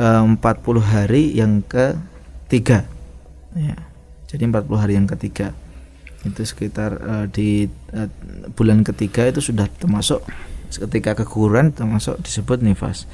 40 0.00 0.38
hari 0.80 1.34
yang 1.36 1.60
ketiga. 1.64 2.88
Ya. 3.52 3.76
Jadi 4.28 4.48
40 4.48 4.82
hari 4.82 4.96
yang 4.96 5.08
ketiga. 5.08 5.52
Itu 6.22 6.46
sekitar 6.46 6.90
uh, 7.02 7.26
di 7.28 7.66
uh, 7.92 8.08
bulan 8.54 8.86
ketiga 8.86 9.26
itu 9.26 9.42
sudah 9.42 9.66
termasuk 9.66 10.22
ketika 10.72 11.12
keguguran 11.18 11.74
termasuk 11.74 12.16
disebut 12.24 12.64
nifas. 12.64 13.04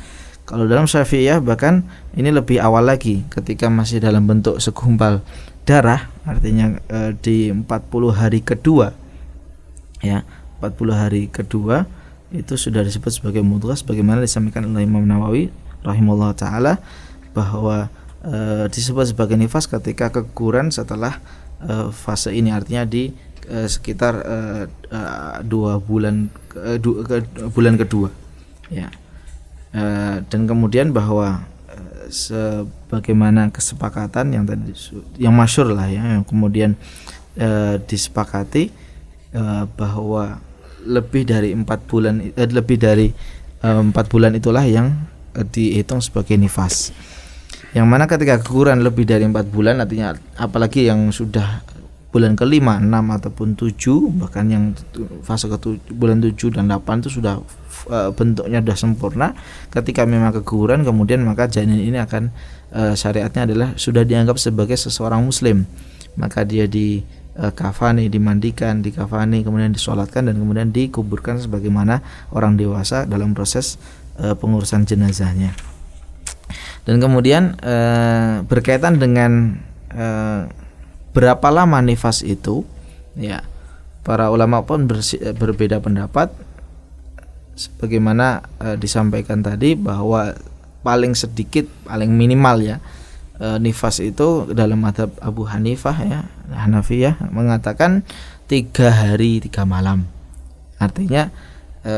Kalau 0.49 0.65
dalam 0.65 0.89
Syafi'iyah 0.89 1.45
bahkan 1.45 1.85
ini 2.17 2.33
lebih 2.33 2.57
awal 2.63 2.89
lagi 2.89 3.27
ketika 3.29 3.69
masih 3.69 4.01
dalam 4.01 4.25
bentuk 4.25 4.63
segumpal 4.65 5.21
darah 5.69 6.09
artinya 6.25 6.81
e, 6.89 7.13
di 7.21 7.53
40 7.53 7.69
hari 8.17 8.41
kedua 8.41 8.97
ya 10.01 10.25
40 10.65 10.97
hari 10.97 11.23
kedua 11.29 11.85
itu 12.33 12.57
sudah 12.57 12.81
disebut 12.81 13.13
sebagai 13.13 13.45
mudghah 13.45 13.77
sebagaimana 13.77 14.25
disampaikan 14.25 14.65
oleh 14.73 14.89
Imam 14.89 15.05
Nawawi 15.05 15.53
rahimahullah 15.87 16.33
taala 16.35 16.83
bahwa 17.35 17.93
e, 18.25 18.67
disebut 18.73 19.15
sebagai 19.15 19.39
nifas 19.39 19.71
ketika 19.71 20.11
keguguran 20.11 20.75
setelah 20.75 21.19
e, 21.63 21.91
fase 21.95 22.35
ini. 22.35 22.51
Artinya 22.51 22.83
di 22.89 23.15
e, 23.47 23.59
sekitar 23.69 24.15
e, 24.23 24.37
e, 24.91 25.01
dua 25.47 25.79
bulan 25.79 26.31
e, 26.55 26.79
du, 26.83 27.03
ke, 27.07 27.23
bulan 27.55 27.79
kedua. 27.79 28.11
Ya. 28.69 28.91
Eh, 29.69 30.17
dan 30.33 30.49
kemudian 30.49 30.97
bahwa 30.97 31.45
sebagaimana 32.09 33.53
kesepakatan 33.53 34.33
yang 34.33 34.49
tadi 34.49 34.73
yang 35.21 35.37
masyur 35.37 35.69
lah 35.69 35.85
ya 35.93 36.17
yang 36.17 36.25
kemudian 36.25 36.73
uh, 37.37 37.77
disepakati 37.85 38.73
uh, 39.37 39.69
bahwa 39.77 40.41
lebih 40.89 41.29
dari 41.29 41.53
empat 41.53 41.85
bulan 41.85 42.33
uh, 42.33 42.49
lebih 42.49 42.81
dari 42.81 43.13
empat 43.61 44.09
bulan 44.09 44.33
itulah 44.41 44.65
yang 44.65 44.97
dihitung 45.47 46.03
sebagai 46.03 46.35
nifas. 46.35 46.91
Yang 47.77 47.87
mana 47.87 48.09
ketika 48.09 48.41
keguguran 48.41 48.81
lebih 48.81 49.05
dari 49.05 49.29
empat 49.29 49.45
bulan 49.53 49.85
artinya 49.85 50.17
apalagi 50.41 50.89
yang 50.89 51.13
sudah 51.13 51.61
bulan 52.09 52.33
kelima, 52.33 52.81
enam 52.81 53.13
ataupun 53.13 53.53
tujuh 53.53 54.09
bahkan 54.17 54.49
yang 54.49 54.65
fase 55.21 55.45
ke 55.53 55.77
bulan 55.93 56.25
tujuh 56.25 56.57
dan 56.57 56.73
delapan 56.73 57.05
itu 57.05 57.21
sudah 57.21 57.45
uh, 57.93 58.11
bentuknya 58.17 58.65
sudah 58.65 58.79
sempurna 58.81 59.29
ketika 59.69 60.09
memang 60.09 60.33
keguguran 60.41 60.89
kemudian 60.89 61.21
maka 61.21 61.45
janin 61.53 61.85
ini 61.85 62.01
akan 62.01 62.33
uh, 62.73 62.97
syariatnya 62.97 63.53
adalah 63.53 63.69
sudah 63.77 64.09
dianggap 64.09 64.41
sebagai 64.41 64.81
seseorang 64.81 65.21
muslim. 65.21 65.69
Maka 66.17 66.49
dia 66.49 66.65
di 66.65 67.05
uh, 67.37 67.53
kafani 67.53 68.09
dimandikan 68.09 68.81
di 68.81 68.89
kafani 68.89 69.45
kemudian 69.45 69.77
disolatkan 69.77 70.33
dan 70.33 70.41
kemudian 70.41 70.73
dikuburkan 70.73 71.37
sebagaimana 71.39 72.01
orang 72.33 72.57
dewasa 72.57 73.05
dalam 73.05 73.37
proses 73.37 73.77
uh, 74.19 74.35
pengurusan 74.37 74.85
jenazahnya. 74.85 75.55
Dan 76.85 77.01
kemudian 77.01 77.57
uh, 77.61 78.45
berkaitan 78.49 78.97
dengan 79.01 79.61
uh, 79.93 80.49
berapa 81.13 81.49
lama 81.51 81.83
nifas 81.83 82.23
itu 82.23 82.63
ya 83.19 83.43
para 84.07 84.33
ulama 84.33 84.65
pun 84.65 84.89
bersi, 84.89 85.21
berbeda 85.21 85.85
pendapat. 85.85 86.33
Sebagaimana 87.59 88.47
e, 88.63 88.79
disampaikan 88.79 89.43
tadi 89.43 89.75
bahwa 89.75 90.31
paling 90.87 91.19
sedikit 91.19 91.67
paling 91.83 92.15
minimal 92.15 92.63
ya 92.63 92.77
e, 93.35 93.59
nifas 93.59 93.99
itu 93.99 94.47
dalam 94.55 94.79
madhab 94.79 95.11
Abu 95.19 95.43
Hanifah 95.43 95.97
ya 96.07 96.21
Hanafiyah 96.55 97.19
mengatakan 97.35 98.07
tiga 98.47 98.95
hari 98.95 99.43
tiga 99.43 99.67
malam. 99.67 100.07
Artinya 100.79 101.35
e, 101.83 101.95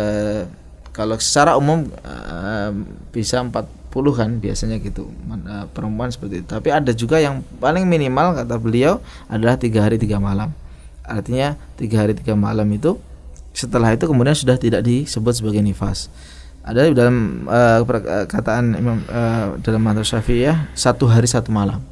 kalau 0.91 1.15
secara 1.23 1.55
umum 1.55 1.87
e, 1.87 2.15
bisa 3.15 3.39
empat 3.39 3.67
puluhan 3.91 4.39
biasanya 4.39 4.79
gitu 4.79 5.11
uh, 5.11 5.67
perempuan 5.75 6.09
seperti 6.09 6.41
itu. 6.41 6.49
Tapi 6.49 6.71
ada 6.71 6.95
juga 6.95 7.19
yang 7.19 7.43
paling 7.59 7.85
minimal 7.85 8.39
kata 8.39 8.57
beliau 8.57 9.03
adalah 9.27 9.59
tiga 9.59 9.85
hari 9.85 9.99
tiga 9.99 10.23
malam. 10.23 10.55
Artinya 11.03 11.59
tiga 11.75 12.07
hari 12.07 12.15
tiga 12.15 12.39
malam 12.39 12.71
itu 12.71 12.97
setelah 13.51 13.91
itu 13.91 14.07
kemudian 14.07 14.33
sudah 14.39 14.55
tidak 14.57 14.87
disebut 14.87 15.43
sebagai 15.43 15.59
nifas. 15.61 16.07
Ada 16.63 16.95
dalam 16.95 17.51
uh, 17.51 17.83
perkataan 17.83 18.79
Imam 18.79 19.03
uh, 19.11 19.59
dalam 19.59 19.83
Madhab 19.83 20.07
Syafi'iyah 20.07 20.71
satu 20.79 21.11
hari 21.11 21.27
satu 21.27 21.51
malam. 21.51 21.83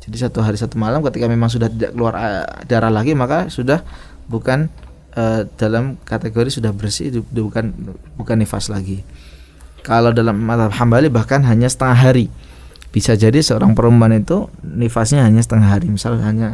Jadi 0.00 0.16
satu 0.22 0.40
hari 0.40 0.56
satu 0.56 0.80
malam 0.80 1.04
ketika 1.04 1.28
memang 1.28 1.52
sudah 1.52 1.68
tidak 1.68 1.92
keluar 1.92 2.16
uh, 2.16 2.48
darah 2.64 2.88
lagi 2.88 3.12
maka 3.12 3.52
sudah 3.52 3.84
bukan 4.24 4.72
uh, 5.16 5.48
dalam 5.56 5.96
kategori 6.04 6.60
sudah 6.60 6.70
bersih 6.70 7.10
bukan 7.32 7.72
bukan 8.14 8.36
nifas 8.38 8.68
lagi 8.70 9.02
kalau 9.86 10.10
dalam 10.10 10.34
madhab 10.42 10.74
hambali 10.74 11.06
bahkan 11.06 11.46
hanya 11.46 11.70
setengah 11.70 11.94
hari. 11.94 12.26
Bisa 12.90 13.14
jadi 13.14 13.38
seorang 13.38 13.76
perempuan 13.76 14.10
itu 14.18 14.50
nifasnya 14.64 15.22
hanya 15.22 15.44
setengah 15.44 15.68
hari, 15.68 15.86
misalnya 15.92 16.24
hanya 16.26 16.48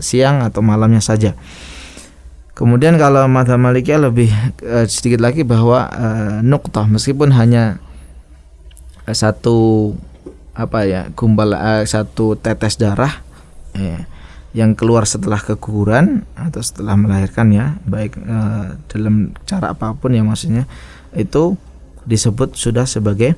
siang 0.00 0.40
atau 0.40 0.64
malamnya 0.64 1.02
saja. 1.02 1.36
Kemudian 2.56 2.96
kalau 2.96 3.26
madhab 3.28 3.60
malikiyah 3.60 4.00
lebih 4.00 4.32
uh, 4.64 4.86
sedikit 4.88 5.20
lagi 5.20 5.42
bahwa 5.44 5.88
uh, 5.92 6.38
nuktah 6.40 6.86
meskipun 6.86 7.34
hanya 7.34 7.82
uh, 9.04 9.16
satu 9.16 9.92
apa 10.52 10.84
ya 10.84 11.08
gumbal 11.16 11.56
uh, 11.56 11.82
satu 11.88 12.36
tetes 12.38 12.76
darah 12.76 13.24
ya, 13.72 14.04
yang 14.52 14.76
keluar 14.76 15.08
setelah 15.08 15.40
keguguran 15.40 16.28
atau 16.36 16.60
setelah 16.60 16.92
melahirkan 16.96 17.48
ya 17.52 17.80
baik 17.88 18.20
uh, 18.20 18.76
dalam 18.92 19.32
cara 19.48 19.72
apa 19.72 19.96
pun 19.96 20.12
ya 20.12 20.20
maksudnya 20.20 20.68
itu 21.16 21.56
disebut 22.04 22.52
sudah 22.52 22.84
sebagai 22.84 23.32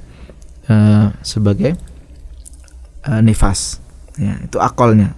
uh, 0.66 1.14
sebagai 1.22 1.78
uh, 3.06 3.22
nifas. 3.22 3.78
Ya 4.14 4.38
itu 4.42 4.58
akolnya 4.62 5.14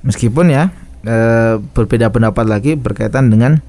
meskipun 0.00 0.48
ya 0.48 0.72
uh, 1.04 1.60
berbeda 1.60 2.08
pendapat 2.08 2.44
lagi 2.48 2.72
berkaitan 2.76 3.28
dengan 3.28 3.60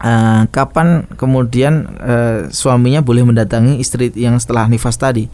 uh, 0.00 0.48
kapan 0.48 1.04
kemudian 1.20 1.88
uh, 2.00 2.38
suaminya 2.48 3.04
boleh 3.04 3.24
mendatangi 3.24 3.80
istri 3.80 4.12
yang 4.16 4.40
setelah 4.40 4.68
nifas 4.68 4.96
tadi 4.96 5.28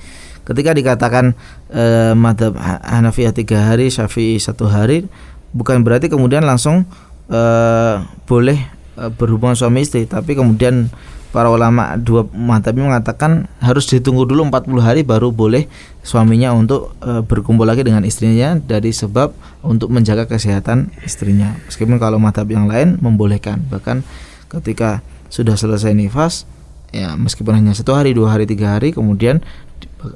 ketika 0.51 0.75
dikatakan 0.75 1.39
uh, 1.71 2.13
madhab 2.19 2.59
Hanafiyah 2.59 3.31
tiga 3.31 3.71
hari 3.71 3.87
Syafi'i 3.87 4.43
satu 4.43 4.67
hari 4.67 5.07
bukan 5.55 5.87
berarti 5.87 6.11
kemudian 6.11 6.43
langsung 6.43 6.85
uh, 7.31 8.03
boleh 8.27 8.59
uh, 8.99 9.15
berhubungan 9.15 9.55
suami 9.55 9.87
istri 9.87 10.11
tapi 10.11 10.35
kemudian 10.35 10.91
para 11.31 11.47
ulama 11.47 11.95
dua 11.95 12.27
madhab 12.35 12.75
mengatakan 12.75 13.47
harus 13.63 13.87
ditunggu 13.87 14.27
dulu 14.27 14.51
40 14.51 14.83
hari 14.83 15.01
baru 15.07 15.31
boleh 15.31 15.71
suaminya 16.03 16.51
untuk 16.51 16.91
e, 16.99 17.23
berkumpul 17.23 17.63
lagi 17.63 17.87
dengan 17.87 18.03
istrinya 18.03 18.59
dari 18.59 18.91
sebab 18.91 19.31
untuk 19.63 19.95
menjaga 19.95 20.27
kesehatan 20.27 20.91
istrinya. 21.07 21.55
Meskipun 21.71 22.03
kalau 22.03 22.19
madhab 22.19 22.51
yang 22.51 22.67
lain 22.67 22.99
membolehkan 22.99 23.63
bahkan 23.71 24.03
ketika 24.51 25.07
sudah 25.31 25.55
selesai 25.55 25.95
nifas 25.95 26.51
ya 26.91 27.15
meskipun 27.15 27.55
hanya 27.55 27.73
satu 27.79 27.95
hari 27.95 28.11
dua 28.11 28.35
hari 28.35 28.51
tiga 28.51 28.75
hari 28.75 28.91
kemudian 28.91 29.39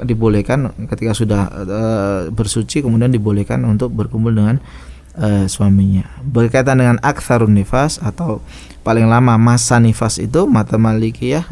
dibolehkan 0.04 0.72
ketika 0.88 1.12
sudah 1.12 1.42
e, 1.52 1.80
bersuci 2.32 2.80
kemudian 2.80 3.12
dibolehkan 3.12 3.62
untuk 3.68 3.92
berkumpul 3.92 4.32
dengan 4.32 4.56
e, 5.16 5.48
suaminya. 5.50 6.08
Berkaitan 6.24 6.80
dengan 6.80 6.96
aktsarun 7.04 7.52
nifas 7.52 8.00
atau 8.00 8.40
paling 8.84 9.08
lama 9.08 9.36
masa 9.40 9.80
nifas 9.80 10.20
itu 10.20 10.44
mata 10.44 10.76
malikiyah 10.76 11.44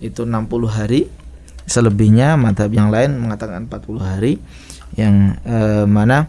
itu 0.00 0.24
60 0.24 0.48
hari 0.68 1.08
selebihnya 1.70 2.34
madhab 2.34 2.72
yang 2.74 2.90
lain 2.90 3.14
mengatakan 3.20 3.70
40 3.70 4.02
hari 4.02 4.42
yang 4.98 5.38
eh, 5.46 5.86
mana 5.86 6.26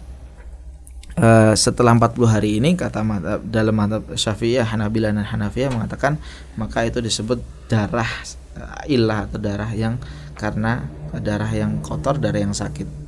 eh, 1.18 1.58
setelah 1.58 1.98
40 1.98 2.30
hari 2.30 2.62
ini 2.62 2.78
kata 2.78 3.02
madhab, 3.02 3.42
dalam 3.42 3.74
madhab 3.74 4.06
Syafi'iyah, 4.14 4.70
Hanabilah 4.70 5.10
dan 5.10 5.26
Hanafiyah 5.26 5.74
mengatakan 5.74 6.22
maka 6.62 6.86
itu 6.86 7.02
disebut 7.02 7.42
darah 7.66 8.12
eh, 8.54 8.94
ilah 9.02 9.26
atau 9.26 9.42
darah 9.42 9.74
yang 9.74 9.98
karena 10.36 10.88
darah 11.12 11.52
yang 11.52 11.84
kotor, 11.84 12.18
darah 12.18 12.42
yang 12.42 12.56
sakit. 12.56 13.02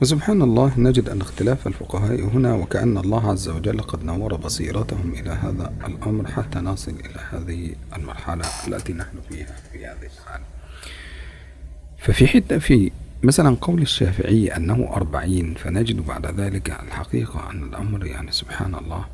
وسبحان 0.00 0.42
الله 0.42 0.72
نجد 0.76 1.08
أن 1.08 1.20
اختلاف 1.20 1.66
الفقهاء 1.66 2.20
هنا 2.20 2.54
وكأن 2.54 2.98
الله 2.98 3.30
عز 3.30 3.48
وجل 3.48 3.80
قد 3.80 4.04
نور 4.04 4.36
بصيرتهم 4.36 5.12
إلى 5.12 5.30
هذا 5.30 5.72
الأمر 5.86 6.30
حتى 6.30 6.58
نصل 6.58 6.92
إلى 6.92 7.20
هذه 7.32 7.74
المرحلة 7.96 8.44
التي 8.68 8.92
نحن 8.92 9.16
فيها 9.28 9.56
في 9.72 9.86
هذه 9.86 10.08
الحالة 10.12 10.44
ففي 11.98 12.26
حتة 12.26 12.58
في 12.58 12.92
مثلا 13.22 13.56
قول 13.60 13.82
الشافعي 13.82 14.56
أنه 14.56 14.92
أربعين 14.92 15.54
فنجد 15.54 16.06
بعد 16.06 16.40
ذلك 16.40 16.70
الحقيقة 16.70 17.50
أن 17.50 17.62
الأمر 17.62 18.06
يعني 18.06 18.32
سبحان 18.32 18.74
الله 18.74 19.04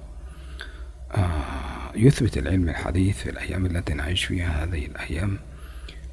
يثبت 1.97 2.38
العلم 2.38 2.69
الحديث 2.69 3.19
في 3.19 3.31
الأيام 3.31 3.67
التي 3.67 3.95
نعيش 3.95 4.25
فيها 4.25 4.64
هذه 4.64 4.87
الأيام 4.87 5.38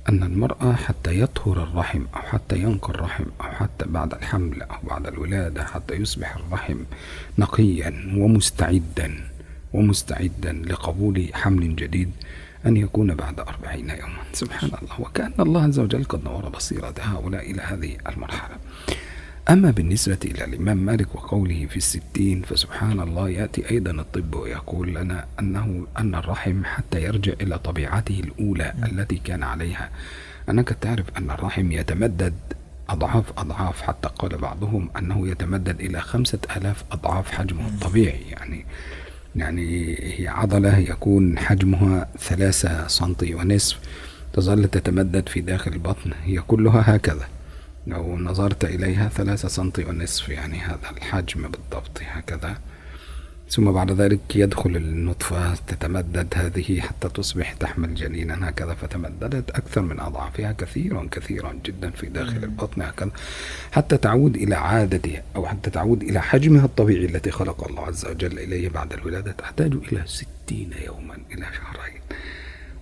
أن 0.10 0.24
المرأة 0.24 0.74
حتى 0.74 1.20
يطهر 1.20 1.64
الرحم 1.64 2.02
أو 2.16 2.22
حتى 2.22 2.58
ينقى 2.58 2.90
الرحم 2.90 3.24
أو 3.42 3.46
حتى 3.46 3.86
بعد 3.86 4.14
الحمل 4.14 4.62
أو 4.62 4.76
بعد 4.84 5.08
الولادة 5.08 5.66
حتى 5.66 5.94
يصبح 5.94 6.36
الرحم 6.36 6.78
نقيا 7.38 8.14
ومستعدا 8.18 9.14
ومستعدا 9.74 10.54
لقبول 10.54 11.30
حمل 11.34 11.76
جديد 11.76 12.12
أن 12.66 12.78
يكون 12.78 13.16
بعد 13.16 13.40
أربعين 13.40 13.90
يوما. 13.90 14.24
سبحان 14.34 14.72
الله. 14.82 15.02
وكأن 15.02 15.34
الله 15.40 15.64
عز 15.64 15.80
وجل 15.80 16.04
قد 16.04 16.24
نور 16.24 16.50
بصيرة 16.50 16.94
هؤلاء 17.00 17.52
إلى 17.52 17.62
هذه 17.62 17.98
المرحلة. 18.10 18.56
أما 19.50 19.72
بالنسبة 19.72 20.18
إلى 20.26 20.44
الإمام 20.44 20.78
مالك 20.78 21.16
وقوله 21.16 21.66
في 21.66 21.78
الستين 21.78 22.42
فسبحان 22.42 23.00
الله 23.00 23.30
يأتي 23.30 23.72
أيضا 23.72 23.92
الطب 23.92 24.36
ويقول 24.36 24.96
لنا 24.96 25.26
أنه 25.40 25.88
أن 26.00 26.16
الرحم 26.16 26.64
حتى 26.64 27.04
يرجع 27.04 27.34
إلى 27.42 27.60
طبيعته 27.60 28.20
الأولى 28.20 28.74
التي 28.92 29.16
كان 29.16 29.44
عليها. 29.44 29.90
أنك 30.50 30.70
تعرف 30.70 31.06
أن 31.18 31.32
الرحم 31.32 31.72
يتمدد 31.72 32.34
أضعاف 32.90 33.26
أضعاف 33.38 33.82
حتى 33.82 34.10
قال 34.20 34.38
بعضهم 34.38 34.90
أنه 34.98 35.28
يتمدد 35.28 35.80
إلى 35.80 36.02
خمسة 36.02 36.40
ألاف 36.58 36.84
أضعاف 36.92 37.32
حجمه 37.32 37.68
الطبيعي. 37.68 38.22
يعني 38.30 38.66
يعني 39.36 39.96
هي 40.02 40.28
عضلة 40.28 40.78
يكون 40.78 41.40
حجمها 41.40 42.08
ثلاثة 42.20 42.88
سنتي 42.88 43.36
ونصف 43.36 43.80
تظل 44.34 44.68
تتمدد 44.68 45.30
في 45.30 45.42
داخل 45.42 45.74
البطن 45.74 46.12
هي 46.24 46.42
كلها 46.42 46.96
هكذا. 46.96 47.28
لو 47.90 48.18
نظرت 48.18 48.66
إليها 48.66 49.10
ثلاثة 49.10 49.48
سنتي 49.48 49.84
ونصف 49.84 50.30
يعني 50.30 50.60
هذا 50.60 50.90
الحجم 50.98 51.42
بالضبط 51.42 52.02
هكذا. 52.02 52.58
ثم 53.50 53.72
بعد 53.72 53.92
ذلك 53.92 54.20
يدخل 54.36 54.76
النطفة 54.76 55.56
تتمدد 55.56 56.34
هذه 56.36 56.82
حتى 56.82 57.10
تصبح 57.10 57.54
تحمل 57.54 57.96
جنينا 57.96 58.50
هكذا. 58.50 58.74
فتمددت 58.74 59.50
أكثر 59.50 59.82
من 59.82 60.00
أضعافها 60.00 60.52
كثيرا 60.52 61.08
كثيرا 61.12 61.54
جدا 61.66 61.90
في 61.90 62.06
داخل 62.06 62.44
البطن 62.44 62.82
هكذا. 62.82 63.12
حتى 63.72 63.98
تعود 63.98 64.36
إلى 64.36 64.56
عادتها 64.56 65.24
أو 65.36 65.48
حتى 65.48 65.70
تعود 65.70 66.04
إلى 66.04 66.22
حجمها 66.22 66.66
الطبيعي 66.66 67.06
التي 67.06 67.32
خلق 67.32 67.68
الله 67.68 67.86
عز 67.86 68.06
وجل 68.06 68.40
إليه 68.40 68.70
بعد 68.70 68.94
الولادة. 68.94 69.32
تحتاج 69.32 69.74
إلى 69.74 70.04
ستين 70.06 70.72
يوما 70.86 71.18
إلى 71.32 71.46
شهرين. 71.46 72.02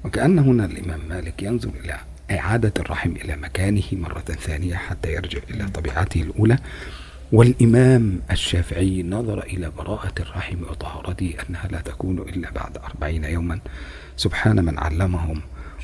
وكأن 0.03 0.39
هنا 0.39 0.65
الإمام 0.65 0.99
مالك 1.09 1.43
ينظر 1.43 1.69
إلى 1.83 1.99
إعادة 2.31 2.73
الرحم 2.79 3.11
إلى 3.11 3.35
مكانه 3.35 3.83
مرة 3.91 4.19
ثانية 4.19 4.75
حتى 4.75 5.13
يرجع 5.13 5.39
إلى 5.49 5.67
طبيعته 5.67 6.21
الأولى. 6.21 6.57
والإمام 7.31 8.19
الشافعي 8.31 9.03
نظر 9.03 9.43
إلى 9.43 9.69
براءة 9.69 10.13
الرحم 10.19 10.63
وطهارته 10.63 11.33
أنها 11.49 11.67
لا 11.67 11.81
تكون 11.81 12.19
إلا 12.19 12.51
بعد 12.51 12.77
أربعين 12.77 13.23
يوما. 13.23 13.59
سبحان 14.17 14.65
من 14.65 14.79
علمهم 14.79 15.41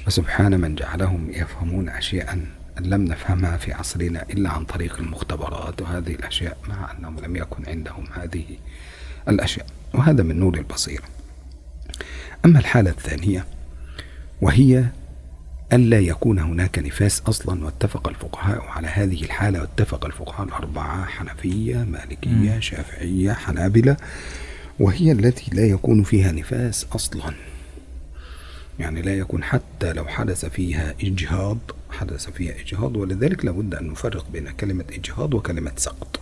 وسبحان 0.07 0.59
من 0.59 0.75
جعلهم 0.75 1.29
يفهمون 1.29 1.89
أشياء 1.89 2.39
لم 2.79 3.06
نفهمها 3.06 3.58
في 3.58 3.73
عصرنا 3.73 4.25
إلا 4.29 4.49
عن 4.49 4.65
طريق 4.65 4.99
المختبرات. 4.99 5.82
وهذه 5.82 6.12
الأشياء 6.12 6.58
مع 6.69 6.91
أنهم 6.91 7.19
لم 7.19 7.36
يكن 7.36 7.65
عندهم 7.67 8.06
هذه 8.13 8.45
الأشياء 9.27 9.65
وهذا 9.93 10.23
من 10.23 10.39
نور 10.39 10.58
البصيرة. 10.58 11.03
أما 12.45 12.60
الحالة 12.60 12.89
الثانية 12.91 13.45
وهي 14.41 14.86
ألا 15.73 15.99
يكون 15.99 16.39
هناك 16.39 16.79
نفاس 16.79 17.21
أصلا 17.21 17.65
واتفق 17.65 18.07
الفقهاء 18.07 18.62
على 18.62 18.88
هذه 18.88 19.23
الحالة 19.23 19.62
واتفق 19.62 20.05
الفقهاء 20.05 20.47
الأربعة 20.47 21.05
حنفية 21.05 21.77
مالكية 21.77 22.59
شافعية 22.59 23.33
حنابلة 23.33 23.97
وهي 24.79 25.12
التي 25.12 25.55
لا 25.55 25.65
يكون 25.65 26.03
فيها 26.03 26.31
نفاس 26.31 26.86
أصلا. 26.95 27.33
يعني 28.79 29.01
لا 29.01 29.17
يكون 29.17 29.43
حتى 29.43 29.93
لو 29.93 30.05
حدث 30.05 30.45
فيها 30.45 30.93
إجهاض 31.03 31.57
حدث 31.91 32.29
فيها 32.29 32.53
إجهاض 32.62 32.95
ولذلك 32.97 33.45
لابد 33.45 33.75
أن 33.75 33.88
نفرق 33.88 34.25
بين 34.33 34.49
كلمة 34.49 34.86
إجهاض 34.91 35.33
وكلمة 35.33 35.71
سقط. 35.77 36.19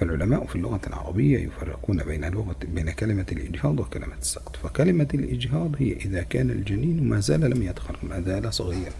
فالعلماء 0.00 0.46
في 0.46 0.56
اللغة 0.56 0.80
العربية 0.86 1.38
يفرقون 1.38 2.02
بين 2.02 2.24
لغة 2.24 2.56
بين 2.64 2.90
كلمة 2.90 3.26
الإجهاض 3.32 3.80
وكلمة 3.80 4.14
السقط. 4.22 4.56
فكلمة 4.56 5.08
الإجهاض 5.14 5.74
هي 5.78 5.92
إذا 5.92 6.22
كان 6.22 6.50
الجنين 6.50 7.08
ما 7.08 7.20
زال 7.20 7.40
لم 7.40 7.62
يدخل 7.62 7.94
ما 8.02 8.20
زال 8.20 8.54
صغيرا. 8.54 8.92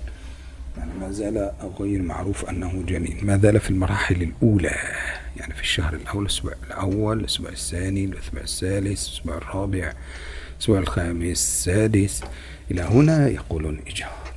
يعني 0.78 0.90
ما 1.00 1.10
زال 1.10 1.50
غير 1.80 2.02
معروف 2.02 2.44
أنه 2.50 2.84
جنين. 2.86 3.16
ما 3.22 3.38
زال 3.38 3.60
في 3.60 3.70
المراحل 3.70 4.22
الأولى 4.22 4.76
يعني 5.36 5.54
في 5.54 5.60
الشهر 5.60 5.94
الأول 5.94 6.22
الأسبوع 6.22 6.52
الأول 6.66 7.20
الأسبوع 7.20 7.50
الثاني 7.50 8.04
الأسبوع 8.04 8.42
الثالث 8.42 9.08
الأسبوع 9.08 9.36
الرابع 9.36 9.92
الأسبوع 10.56 10.78
الخامس 10.78 11.26
السادس. 11.26 12.22
إلى 12.70 12.82
هنا 12.82 13.28
يقولون 13.28 13.80
إجهاض 13.86 14.29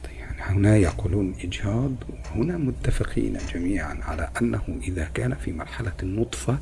هنا 0.43 0.77
يقولون 0.77 1.35
إجهاض 1.43 1.91
وهنا 2.31 2.57
متفقين 2.57 3.37
جميعا 3.53 3.97
على 4.01 4.29
أنه 4.41 4.61
إذا 4.87 5.09
كان 5.13 5.35
في 5.35 5.51
مرحلة 5.51 5.93
النطفة 6.03 6.59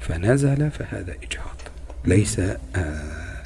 فنزل 0.00 0.70
فهذا 0.70 1.14
إجهاض. 1.22 1.56
ليس 2.04 2.38
آه 2.38 3.42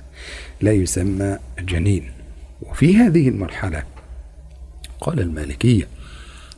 لا 0.61 0.73
يسمى 0.73 1.39
جنين. 1.59 2.11
وفي 2.63 2.97
هذه 2.97 3.29
المرحلة 3.29 3.83
قال 5.01 5.21
المالكية 5.21 5.89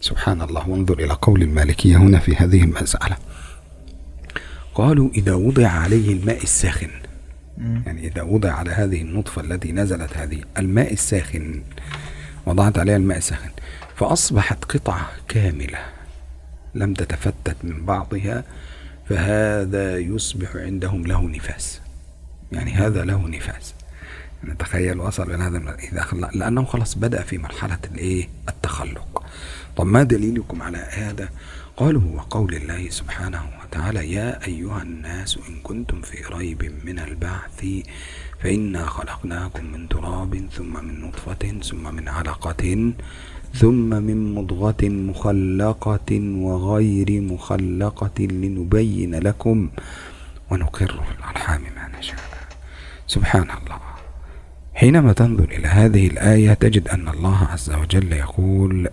سبحان 0.00 0.42
الله 0.42 0.68
وانظر 0.68 0.98
إلى 0.98 1.12
قول 1.12 1.42
المالكية 1.42 1.96
هنا 1.96 2.18
في 2.18 2.37
هذه 2.37 2.62
المسألة. 2.64 3.16
قالوا 4.74 5.11
إذا 5.14 5.35
وضع 5.35 5.68
عليه 5.68 6.12
الماء 6.12 6.42
الساخن 6.42 6.90
يعني 7.59 8.07
إذا 8.07 8.22
وضع 8.22 8.52
على 8.52 8.70
هذه 8.70 9.02
النطفة 9.02 9.42
التي 9.42 9.72
نزلت 9.72 10.16
هذه 10.16 10.40
الماء 10.59 10.92
الساخن 10.92 11.62
وضعت 12.48 12.78
عليها 12.78 12.96
الماء 12.96 13.18
الساخن 13.18 13.50
فأصبحت 13.96 14.64
قطعة 14.64 15.08
كاملة 15.28 15.78
لم 16.74 16.94
تتفتت 16.94 17.56
من 17.62 17.84
بعضها 17.84 18.44
فهذا 19.08 19.98
يصبح 19.98 20.56
عندهم 20.56 21.06
له 21.06 21.28
نفاس. 21.28 21.80
يعني 22.52 22.74
هذا 22.74 23.04
له 23.04 23.28
نفاس. 23.28 23.74
يعني 24.44 24.54
تخيل 24.54 25.00
وصل 25.00 25.34
إلى 25.34 25.44
هذا 25.44 25.76
إذا. 25.92 26.06
لأنه 26.34 26.64
خلاص 26.64 26.94
بدأ 26.94 27.22
في 27.22 27.38
مرحلة 27.38 27.78
الإيه؟ 27.92 28.28
التخلق. 28.48 29.24
طب 29.78 29.86
ما 29.86 30.02
دليلكم 30.02 30.62
على 30.62 30.78
هذا؟ 30.90 31.28
قالوا 31.76 32.02
هو 32.02 32.20
قول 32.20 32.54
الله 32.54 32.90
سبحانه 32.90 33.42
وتعالى 33.62 34.12
يا 34.12 34.46
أيها 34.46 34.82
الناس 34.82 35.38
إن 35.48 35.54
كنتم 35.62 36.00
في 36.00 36.34
ريب 36.34 36.72
من 36.84 36.98
البعث 36.98 37.66
فإنا 38.40 38.86
خلقناكم 38.86 39.64
من 39.64 39.88
تراب 39.88 40.48
ثم 40.52 40.84
من 40.84 41.00
نطفة 41.00 41.60
ثم 41.62 41.94
من 41.94 42.08
علقة 42.08 42.92
ثم 43.54 43.90
من 44.02 44.34
مضغة 44.34 44.82
مخلقة 44.82 46.20
وغير 46.20 47.20
مخلقة 47.20 48.22
لنبين 48.24 49.14
لكم 49.14 49.68
ونقر 50.50 51.02
في 51.08 51.18
الأرحام 51.18 51.62
ما 51.76 51.98
نشاء. 51.98 52.20
سبحان 53.06 53.42
الله. 53.42 53.80
حينما 54.74 55.12
تنظر 55.12 55.44
إلى 55.44 55.68
هذه 55.68 56.06
الآية 56.06 56.54
تجد 56.54 56.88
أن 56.88 57.08
الله 57.08 57.38
عز 57.52 57.70
وجل 57.70 58.12
يقول 58.12 58.88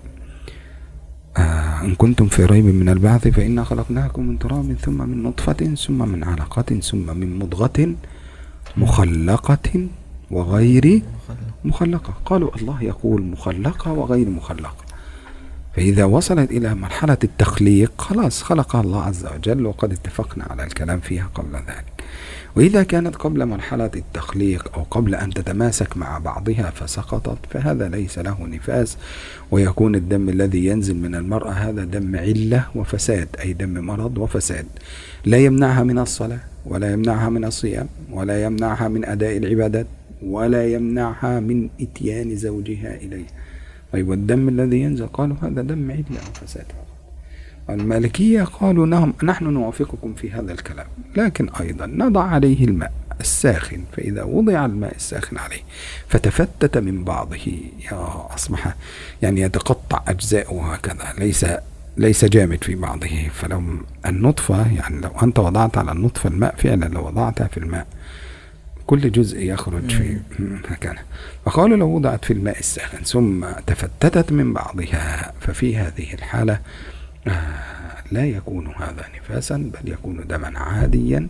إن 1.37 1.95
كنتم 1.95 2.27
في 2.27 2.45
ريب 2.45 2.65
من 2.65 2.89
البعث 2.89 3.27
فإنا 3.27 3.63
خلقناكم 3.63 4.27
من 4.27 4.39
تراب 4.39 4.73
ثم 4.81 5.09
من 5.09 5.23
نطفة 5.23 5.75
ثم 5.75 6.09
من 6.09 6.23
علقة 6.23 6.79
ثم 6.79 7.17
من 7.17 7.39
مضغة 7.39 7.95
مخلقة 8.77 9.87
وغير 10.31 11.01
مخلقة. 11.65 12.13
قالوا 12.25 12.55
الله 12.55 12.83
يقول 12.83 13.21
مخلقة 13.21 13.91
وغير 13.91 14.29
مخلقة. 14.29 14.85
فإذا 15.75 16.05
وصلت 16.05 16.51
إلى 16.51 16.75
مرحلة 16.75 17.17
التخليق 17.23 17.91
خلاص 17.97 18.43
خلقها 18.43 18.81
الله 18.81 19.03
عز 19.03 19.25
وجل 19.25 19.65
وقد 19.65 19.91
اتفقنا 19.91 20.43
على 20.49 20.63
الكلام 20.63 20.99
فيها 20.99 21.29
قبل 21.35 21.53
ذلك. 21.55 22.03
وإذا 22.55 22.83
كانت 22.83 23.15
قبل 23.15 23.45
مرحلة 23.45 23.91
التخليق 23.95 24.77
أو 24.77 24.83
قبل 24.91 25.15
أن 25.15 25.29
تتماسك 25.33 25.97
مع 25.97 26.17
بعضها 26.17 26.69
فسقطت 26.75 27.37
فهذا 27.49 27.89
ليس 27.89 28.19
له 28.19 28.47
نفاس. 28.47 28.97
ويكون 29.55 29.95
الدم 29.95 30.29
الذي 30.29 30.65
ينزل 30.65 30.95
من 30.95 31.15
المرأة 31.15 31.51
هذا 31.51 31.83
دم 31.83 32.15
علة 32.15 32.65
وفساد 32.75 33.27
أي 33.39 33.53
دم 33.53 33.73
مرض 33.85 34.17
وفساد. 34.17 34.65
لا 35.25 35.37
يمنعها 35.37 35.83
من 35.83 35.99
الصلاة 35.99 36.39
ولا 36.65 36.91
يمنعها 36.91 37.29
من 37.29 37.45
الصيام 37.45 37.87
ولا 38.11 38.43
يمنعها 38.43 38.87
من 38.87 39.05
أداء 39.05 39.37
العبادات 39.37 39.87
ولا 40.23 40.67
يمنعها 40.67 41.39
من 41.39 41.69
إتيان 41.81 42.35
زوجها 42.35 42.95
إليه 42.95 43.25
طيب 43.93 44.07
والدم 44.09 44.49
الذي 44.49 44.79
ينزل؟ 44.79 45.07
قالوا 45.07 45.35
هذا 45.41 45.61
دم 45.61 45.91
علة 45.91 46.21
وفساد. 46.31 46.65
المالكية 47.69 48.43
قالوا 48.43 48.85
نعم 48.85 49.13
نحن 49.23 49.45
نوافقكم 49.45 50.13
في 50.13 50.31
هذا 50.31 50.51
الكلام 50.51 50.85
لكن 51.15 51.49
أيضا 51.49 51.85
نضع 51.85 52.23
عليه 52.23 52.65
الماء 52.65 52.91
الساخن 53.19 53.83
فإذا 53.97 54.23
وضع 54.23 54.65
الماء 54.65 54.95
الساخن 54.95 55.37
عليه 55.37 55.61
فتفتت 56.07 56.77
من 56.77 57.03
بعضه. 57.03 57.37
يا 57.91 58.27
أصبح 58.35 58.75
يعني 59.21 59.41
يتقطع 59.41 60.03
أجزاؤه 60.07 60.73
هكذا 60.73 61.13
ليس 61.17 61.45
ليس 61.97 62.25
جامد 62.25 62.63
في 62.63 62.75
بعضه. 62.75 63.27
فلو 63.33 63.63
النطفة 64.05 64.75
يعني 64.75 65.01
لو 65.01 65.11
أنت 65.23 65.39
وضعت 65.39 65.77
على 65.77 65.91
النطفة 65.91 66.29
الماء 66.29 66.55
فعلا 66.55 66.85
لو 66.85 67.07
وضعتها 67.07 67.47
في 67.47 67.57
الماء 67.57 67.87
كل 68.87 69.11
جزء 69.11 69.39
يخرج 69.39 69.91
في 69.91 70.19
مكانه 70.71 71.01
فقالوا 71.45 71.77
لو 71.77 71.89
وضعت 71.89 72.25
في 72.25 72.33
الماء 72.33 72.59
الساخن 72.59 73.03
ثم 73.03 73.45
تفتتت 73.67 74.31
من 74.31 74.53
بعضها 74.53 75.33
ففي 75.41 75.77
هذه 75.77 76.13
الحالة 76.13 76.59
لا 78.11 78.25
يكون 78.25 78.67
هذا 78.67 79.05
نفاسا 79.17 79.57
بل 79.57 79.91
يكون 79.91 80.27
دما 80.27 80.59
عاديا. 80.59 81.27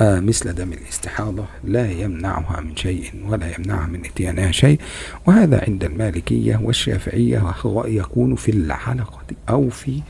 آه، 0.00 0.20
مثل 0.20 0.54
دم 0.54 0.72
الاستحاضة 0.72 1.44
لا 1.64 1.90
يمنعها 1.90 2.60
من 2.60 2.76
شيء 2.76 3.10
ولا 3.28 3.54
يمنعها 3.58 3.86
من 3.86 4.04
إتيانها 4.04 4.52
شيء. 4.52 4.80
وهذا 5.26 5.64
عند 5.68 5.84
المالكية 5.84 6.60
والشافعية 6.62 7.54
يكون 7.86 8.34
في 8.34 8.50
العلقة 8.50 9.20
أو 9.48 9.68
في 9.68 10.02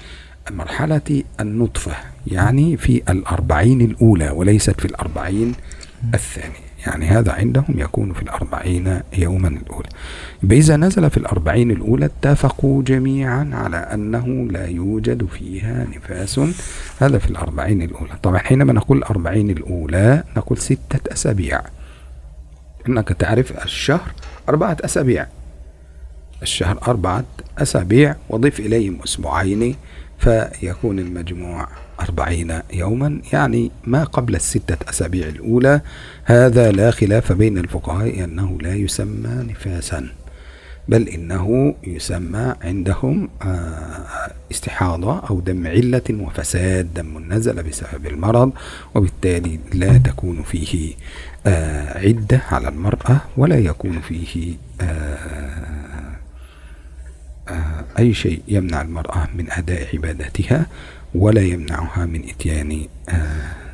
مرحلة 0.50 1.22
النطفة 1.40 1.96
يعني 2.26 2.76
في 2.76 3.02
الأربعين 3.08 3.80
الأولى 3.80 4.30
وليست 4.30 4.80
في 4.80 4.84
الأربعين 4.84 5.54
الثانية. 6.14 6.69
يعني 6.86 7.06
هذا 7.06 7.32
عندهم 7.32 7.64
يكون 7.68 8.12
في 8.12 8.22
الأربعين 8.22 9.00
يوما 9.18 9.48
الأولى. 9.48 9.88
إذا 10.50 10.76
نزل 10.76 11.10
في 11.10 11.16
الأربعين 11.16 11.70
الأولى 11.70 12.04
اتفقوا 12.06 12.82
جميعا 12.82 13.50
على 13.52 13.76
أنه 13.76 14.26
لا 14.50 14.66
يوجد 14.66 15.26
فيها 15.26 15.86
نفاس. 15.96 16.40
هذا 16.98 17.18
في 17.18 17.30
الأربعين 17.30 17.82
الأولى. 17.82 18.10
طبعا 18.22 18.38
حينما 18.38 18.72
نقول 18.72 18.98
الأربعين 18.98 19.50
الأولى 19.50 20.24
نقول 20.36 20.58
ستة 20.58 21.12
أسابيع. 21.12 21.62
إنك 22.88 23.08
تعرف 23.08 23.64
الشهر 23.64 24.12
أربعة 24.48 24.76
أسابيع. 24.84 25.26
الشهر 26.42 26.78
أربعة 26.88 27.24
أسابيع 27.58 28.16
وضيف 28.28 28.60
إليهم 28.60 28.98
أسبوعين 29.04 29.76
فيكون 30.18 30.98
المجموع 30.98 31.68
أربعين 32.00 32.60
يوما 32.72 33.20
يعني 33.32 33.70
ما 33.84 34.04
قبل 34.04 34.34
الستة 34.34 34.90
أسابيع 34.90 35.28
الأولى. 35.28 35.80
هذا 36.24 36.72
لا 36.72 36.90
خلاف 36.90 37.32
بين 37.32 37.58
الفقهاء 37.58 38.24
أنه 38.24 38.58
لا 38.60 38.74
يسمى 38.74 39.46
نفاسا 39.50 40.08
بل 40.90 41.08
إنه 41.08 41.74
يسمى 41.84 42.54
عندهم 42.62 43.28
آه، 43.42 44.32
استحاضة 44.50 45.18
أو 45.18 45.40
دم 45.40 45.66
علة 45.66 46.02
وفساد 46.10 46.94
دم 46.94 47.32
نزل 47.32 47.62
بسبب 47.62 48.06
المرض 48.06 48.52
وبالتالي 48.94 49.58
لا 49.72 49.98
تكون 49.98 50.42
فيه 50.42 50.94
آه، 51.46 51.98
عدة 51.98 52.42
على 52.50 52.68
المرأة 52.68 53.20
ولا 53.36 53.58
يكون 53.58 54.00
فيه 54.00 54.54
آه، 54.80 56.00
أي 57.98 58.14
شيء 58.14 58.42
يمنع 58.48 58.82
المرأة 58.82 59.28
من 59.34 59.50
أداء 59.50 59.96
عباداتها 59.96 60.66
ولا 61.15 61.41
يمنعها 61.41 62.05
من 62.05 62.27
إتيان 62.27 62.87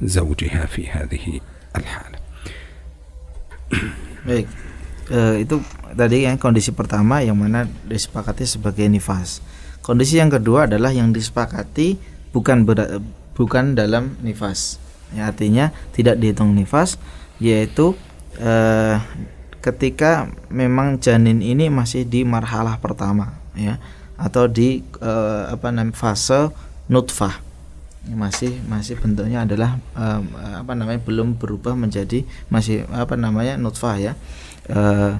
زوجها 0.01 0.65
في 0.65 0.89
هذه 0.89 1.41
الحالة 1.75 2.17
Baik, 4.21 4.45
e, 5.09 5.47
itu 5.47 5.63
tadi 5.95 6.27
yang 6.27 6.37
kondisi 6.37 6.75
pertama 6.75 7.23
yang 7.23 7.39
mana 7.39 7.65
disepakati 7.87 8.45
sebagai 8.45 8.85
nifas. 8.85 9.39
Kondisi 9.81 10.19
yang 10.19 10.29
kedua 10.29 10.69
adalah 10.69 10.93
yang 10.93 11.09
disepakati 11.15 11.97
bukan 12.35 12.67
ber, 12.67 13.01
bukan 13.33 13.73
dalam 13.73 14.19
nifas. 14.21 14.77
Ya, 15.15 15.31
artinya 15.31 15.73
tidak 15.95 16.19
dihitung 16.21 16.53
nifas, 16.53 17.01
yaitu 17.41 17.97
e, 18.37 18.53
ketika 19.63 20.29
memang 20.53 21.01
janin 21.01 21.41
ini 21.41 21.71
masih 21.73 22.05
di 22.05 22.21
marhalah 22.21 22.77
pertama, 22.77 23.41
ya, 23.57 23.81
atau 24.21 24.45
di 24.45 24.85
e, 25.01 25.13
apa 25.49 25.73
namanya 25.73 25.97
fase 25.97 26.53
nutfah. 26.86 27.42
Masih 28.06 28.62
masih 28.70 28.94
bentuknya 29.02 29.42
adalah 29.42 29.82
uh, 29.98 30.22
apa 30.62 30.78
namanya 30.78 31.02
belum 31.02 31.42
berubah 31.42 31.74
menjadi 31.74 32.22
masih 32.46 32.86
apa 32.94 33.18
namanya 33.18 33.58
nutfah 33.58 33.98
ya. 33.98 34.12
Uh, 34.70 35.18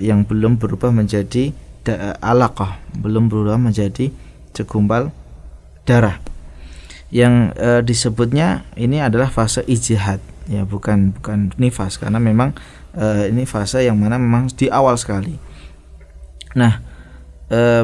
yang 0.00 0.24
belum 0.24 0.56
berubah 0.56 0.90
menjadi 0.90 1.52
da, 1.84 2.16
alaqah 2.24 2.80
belum 2.96 3.28
berubah 3.28 3.60
menjadi 3.60 4.08
segumpal 4.56 5.12
darah. 5.84 6.18
Yang 7.12 7.34
uh, 7.60 7.80
disebutnya 7.84 8.64
ini 8.74 9.04
adalah 9.04 9.28
fase 9.28 9.60
ijihad 9.68 10.18
ya 10.48 10.64
bukan 10.64 11.12
bukan 11.16 11.52
nifas 11.56 11.96
karena 11.96 12.20
memang 12.20 12.56
uh, 12.96 13.28
ini 13.28 13.44
fase 13.44 13.84
yang 13.84 14.00
mana 14.00 14.16
memang 14.16 14.48
di 14.52 14.72
awal 14.72 14.96
sekali. 14.96 15.36
Nah 16.56 16.96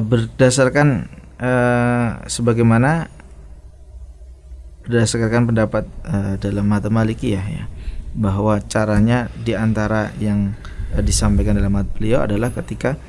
berdasarkan 0.01 1.07
uh, 1.41 2.21
sebagaimana 2.29 3.09
berdasarkan 4.85 5.51
pendapat 5.51 5.85
uh, 6.07 6.35
dalam 6.37 6.69
mata 6.69 6.93
Malikiyah 6.93 7.47
ya 7.49 7.65
bahwa 8.15 8.59
caranya 8.67 9.31
di 9.41 9.57
antara 9.57 10.13
yang 10.21 10.55
uh, 10.93 11.03
disampaikan 11.03 11.57
dalam 11.57 11.73
mata 11.73 11.89
beliau 11.97 12.29
adalah 12.29 12.53
ketika 12.53 13.01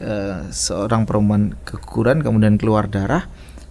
uh, 0.00 0.48
seorang 0.48 1.04
perempuan 1.04 1.54
keguguran 1.68 2.24
kemudian 2.24 2.56
keluar 2.56 2.88
darah 2.88 3.28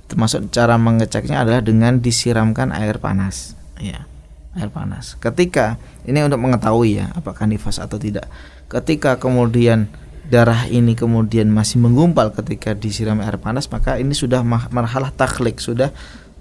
termasuk 0.08 0.54
cara 0.54 0.78
mengeceknya 0.78 1.42
adalah 1.42 1.66
dengan 1.66 1.98
disiramkan 1.98 2.70
air 2.70 3.02
panas 3.02 3.58
ya 3.82 4.06
air 4.54 4.70
panas. 4.70 5.18
Ketika 5.18 5.82
ini 6.06 6.22
untuk 6.22 6.38
mengetahui 6.42 7.02
ya 7.02 7.10
apakah 7.18 7.50
nifas 7.50 7.82
atau 7.82 7.98
tidak. 7.98 8.30
Ketika 8.70 9.18
kemudian 9.18 9.90
darah 10.28 10.68
ini 10.72 10.96
kemudian 10.96 11.52
masih 11.52 11.84
menggumpal 11.84 12.32
ketika 12.32 12.72
disiram 12.72 13.20
air 13.20 13.36
panas 13.36 13.68
maka 13.68 14.00
ini 14.00 14.16
sudah 14.16 14.40
marhalah 14.46 15.12
takhlik 15.12 15.60
sudah 15.60 15.92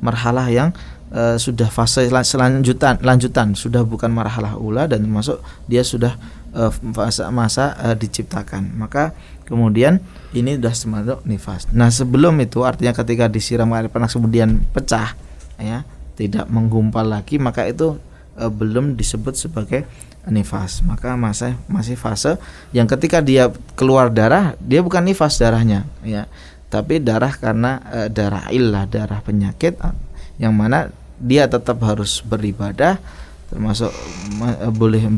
marhalah 0.02 0.46
yang 0.50 0.70
uh, 1.14 1.36
sudah 1.38 1.70
fase 1.70 2.06
selanjutan 2.08 2.98
lanjutan 3.02 3.54
sudah 3.54 3.86
bukan 3.86 4.10
marhalah 4.10 4.58
ula 4.58 4.86
dan 4.86 5.06
masuk 5.06 5.38
dia 5.66 5.82
sudah 5.86 6.14
uh, 6.56 6.72
fase 6.92 7.24
masa 7.32 7.76
uh, 7.80 7.96
diciptakan. 7.96 8.72
Maka 8.76 9.16
kemudian 9.48 10.00
ini 10.32 10.56
sudah 10.56 10.74
termasuk 10.74 11.18
nifas. 11.28 11.68
Nah 11.72 11.88
sebelum 11.92 12.38
itu 12.40 12.64
artinya 12.64 12.92
ketika 12.96 13.28
disiram 13.28 13.72
air 13.76 13.88
panas 13.88 14.12
kemudian 14.12 14.62
pecah 14.72 15.16
ya 15.60 15.84
tidak 16.16 16.48
menggumpal 16.50 17.06
lagi 17.06 17.40
maka 17.40 17.64
itu 17.68 17.96
uh, 18.38 18.50
belum 18.52 18.94
disebut 18.94 19.34
sebagai 19.36 19.84
nifas 20.22 20.86
maka 20.86 21.18
masa 21.18 21.58
masih 21.66 21.98
fase 21.98 22.38
yang 22.70 22.86
ketika 22.86 23.18
dia 23.18 23.50
keluar 23.74 24.06
darah 24.06 24.54
dia 24.62 24.78
bukan 24.78 25.02
nifas 25.02 25.34
darahnya 25.42 25.82
ya 26.06 26.30
tapi 26.70 27.02
darah 27.02 27.34
karena 27.34 27.82
uh, 27.90 28.08
darah 28.08 28.46
ilah 28.54 28.86
darah 28.86 29.18
penyakit 29.18 29.74
yang 30.38 30.54
mana 30.54 30.94
dia 31.18 31.50
tetap 31.50 31.82
harus 31.82 32.22
beribadah 32.22 33.02
termasuk 33.50 33.92
boleh 34.72 35.12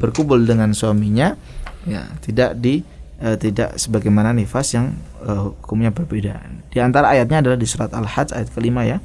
berkumpul 0.00 0.40
dengan 0.40 0.72
suaminya 0.72 1.36
ya 1.84 2.08
tidak 2.22 2.56
di 2.56 2.80
uh, 3.22 3.36
tidak 3.36 3.76
sebagaimana 3.76 4.34
nifas 4.34 4.74
yang 4.74 4.94
uh, 5.22 5.50
hukumnya 5.54 5.90
berbeda. 5.90 6.38
Di 6.70 6.78
antara 6.78 7.14
ayatnya 7.14 7.42
adalah 7.42 7.58
di 7.58 7.66
surat 7.66 7.90
Al-Hajj 7.90 8.34
ayat 8.34 8.48
kelima 8.54 8.86
ya. 8.86 9.02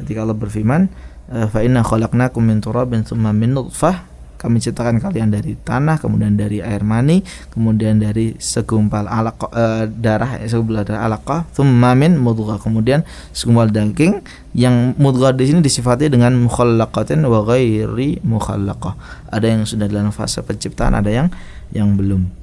Ketika 0.00 0.24
Allah 0.24 0.36
berfirman, 0.36 0.88
"Fa 1.30 1.62
inna 1.62 1.86
khalaqnakum 1.86 2.42
min 2.42 2.58
turabin 2.58 3.06
tsumma 3.06 3.30
min 3.30 3.54
nutfah. 3.54 4.10
Kami 4.40 4.56
ciptakan 4.56 5.04
kalian 5.04 5.28
dari 5.28 5.52
tanah 5.52 6.00
kemudian 6.00 6.32
dari 6.32 6.64
air 6.64 6.80
mani 6.80 7.20
kemudian 7.52 8.00
dari 8.00 8.40
segumpal 8.40 9.04
alaq 9.04 9.52
e, 9.52 9.84
darah 9.92 10.40
segumpal 10.48 10.80
darah 10.80 11.04
alaqah 11.04 11.44
thumma 11.52 11.92
min 11.92 12.16
mudghah. 12.16 12.56
Kemudian 12.56 13.04
segumpal 13.36 13.68
daging 13.68 14.24
yang 14.56 14.96
mudghah 14.96 15.36
di 15.36 15.44
sini 15.44 15.60
disifati 15.60 16.08
dengan 16.08 16.40
mukhallaqatin 16.40 17.20
wa 17.20 17.44
ghairi 17.44 18.24
mukhallaqah 18.24 18.96
ada 19.28 19.44
yang 19.44 19.68
sudah 19.68 19.84
dalam 19.92 20.08
fase 20.08 20.40
penciptaan 20.40 20.96
ada 20.96 21.12
yang 21.12 21.28
yang 21.76 21.92
belum. 22.00 22.40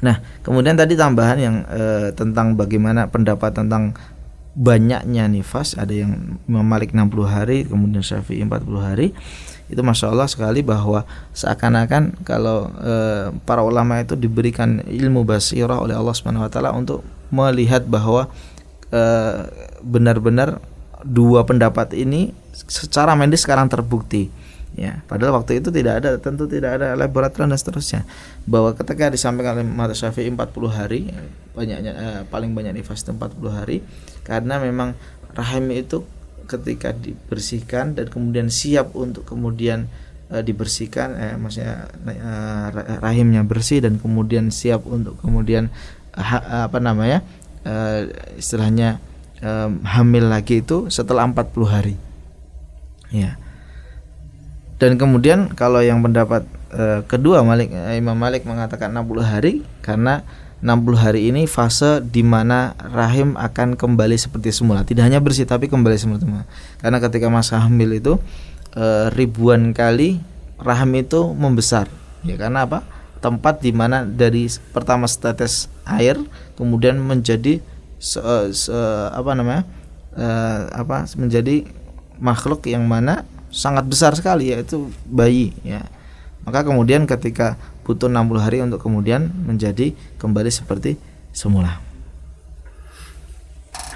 Nah, 0.00 0.18
kemudian 0.40 0.74
tadi 0.74 0.96
tambahan 0.96 1.38
yang 1.38 1.56
e, 1.68 2.10
tentang 2.16 2.56
bagaimana 2.56 3.06
pendapat 3.06 3.52
tentang 3.52 3.94
banyaknya 4.58 5.30
nifas 5.30 5.78
ada 5.78 5.94
yang 5.94 6.40
Imam 6.50 6.66
Malik 6.66 6.90
60 6.90 7.06
hari 7.26 7.62
kemudian 7.66 8.02
Syafi'i 8.02 8.42
40 8.42 8.66
hari 8.82 9.14
itu 9.70 9.78
masya 9.86 10.10
Allah 10.10 10.26
sekali 10.26 10.66
bahwa 10.66 11.06
seakan-akan 11.30 12.26
kalau 12.26 12.66
e, 12.82 12.94
para 13.46 13.62
ulama 13.62 14.02
itu 14.02 14.18
diberikan 14.18 14.82
ilmu 14.82 15.22
basirah 15.22 15.78
oleh 15.78 15.94
Allah 15.94 16.10
Subhanahu 16.10 16.42
Wa 16.42 16.50
Taala 16.50 16.74
untuk 16.74 17.06
melihat 17.30 17.86
bahwa 17.86 18.26
eh, 18.90 19.46
benar-benar 19.80 20.58
dua 21.06 21.46
pendapat 21.48 21.96
ini 21.96 22.34
secara 22.52 23.16
medis 23.16 23.46
sekarang 23.46 23.70
terbukti 23.70 24.28
ya. 24.76 25.02
Padahal 25.06 25.40
waktu 25.40 25.58
itu 25.58 25.68
tidak 25.74 26.04
ada 26.04 26.18
tentu 26.20 26.46
tidak 26.46 26.80
ada 26.80 26.94
laboratorium 26.94 27.50
dan 27.50 27.58
seterusnya. 27.58 28.02
Bahwa 28.46 28.74
ketika 28.74 29.10
disampaikan 29.10 29.58
oleh 29.58 29.66
Mata 29.66 29.94
Syafi'i 29.96 30.30
40 30.30 30.70
hari 30.70 31.10
banyaknya 31.54 31.92
eh, 31.92 32.20
paling 32.30 32.54
banyak 32.54 32.78
nifas 32.78 33.02
itu 33.02 33.10
40 33.10 33.36
hari 33.50 33.82
karena 34.22 34.62
memang 34.62 34.94
rahim 35.34 35.66
itu 35.74 36.06
ketika 36.46 36.94
dibersihkan 36.94 37.98
dan 37.98 38.06
kemudian 38.10 38.50
siap 38.50 38.94
untuk 38.94 39.26
kemudian 39.26 39.90
eh, 40.30 40.42
dibersihkan 40.42 41.08
eh, 41.18 41.34
maksudnya 41.34 41.90
eh, 42.06 42.68
rahimnya 43.02 43.42
bersih 43.42 43.82
dan 43.82 43.98
kemudian 43.98 44.54
siap 44.54 44.86
untuk 44.86 45.18
kemudian 45.18 45.74
ha, 46.14 46.70
apa 46.70 46.78
namanya 46.78 47.26
eh, 47.66 48.14
istilahnya 48.38 49.02
eh, 49.42 49.70
hamil 49.98 50.30
lagi 50.30 50.62
itu 50.62 50.86
setelah 50.86 51.26
40 51.26 51.66
hari. 51.66 51.96
Ya 53.10 53.34
dan 54.80 54.96
kemudian 54.96 55.52
kalau 55.52 55.84
yang 55.84 56.00
pendapat 56.00 56.48
e, 56.72 57.04
kedua 57.04 57.44
Malik 57.44 57.68
e, 57.68 58.00
Imam 58.00 58.16
Malik 58.16 58.48
mengatakan 58.48 58.88
60 58.96 59.20
hari 59.20 59.52
karena 59.84 60.24
60 60.64 60.96
hari 60.96 61.20
ini 61.28 61.44
fase 61.44 62.00
di 62.00 62.24
mana 62.24 62.72
rahim 62.80 63.36
akan 63.36 63.76
kembali 63.76 64.16
seperti 64.16 64.56
semula. 64.56 64.80
Tidak 64.80 65.04
hanya 65.04 65.20
bersih 65.20 65.44
tapi 65.44 65.68
kembali 65.68 65.96
seperti 66.00 66.24
semula. 66.24 66.48
Karena 66.80 66.96
ketika 66.96 67.28
masa 67.28 67.60
hamil 67.60 67.92
itu 68.00 68.16
e, 68.72 69.12
ribuan 69.12 69.76
kali 69.76 70.16
rahim 70.56 70.96
itu 70.96 71.28
membesar. 71.36 71.84
Ya 72.24 72.40
karena 72.40 72.64
apa? 72.64 72.80
Tempat 73.20 73.60
di 73.60 73.76
mana 73.76 74.08
dari 74.08 74.48
pertama 74.72 75.04
setetes 75.04 75.68
air 75.84 76.16
kemudian 76.56 76.96
menjadi 76.96 77.60
se, 78.00 78.20
se, 78.56 78.80
apa 79.12 79.36
namanya? 79.36 79.68
E, 80.16 80.26
apa 80.72 81.04
menjadi 81.20 81.68
makhluk 82.16 82.64
yang 82.64 82.88
mana 82.88 83.28
sangat 83.51 83.87
besar 83.87 84.11
sekali 84.17 84.51
yaitu 84.51 84.91
bayi 85.07 85.55
ya. 85.63 85.85
Maka 86.45 86.61
kemudian 86.61 87.09
ketika 87.09 87.57
butuh 87.85 88.09
60 88.09 88.37
hari 88.41 88.61
untuk 88.61 88.81
kemudian 88.81 89.33
menjadi 89.45 89.93
kembali 90.21 90.51
seperti 90.51 90.97
semula. 91.33 91.81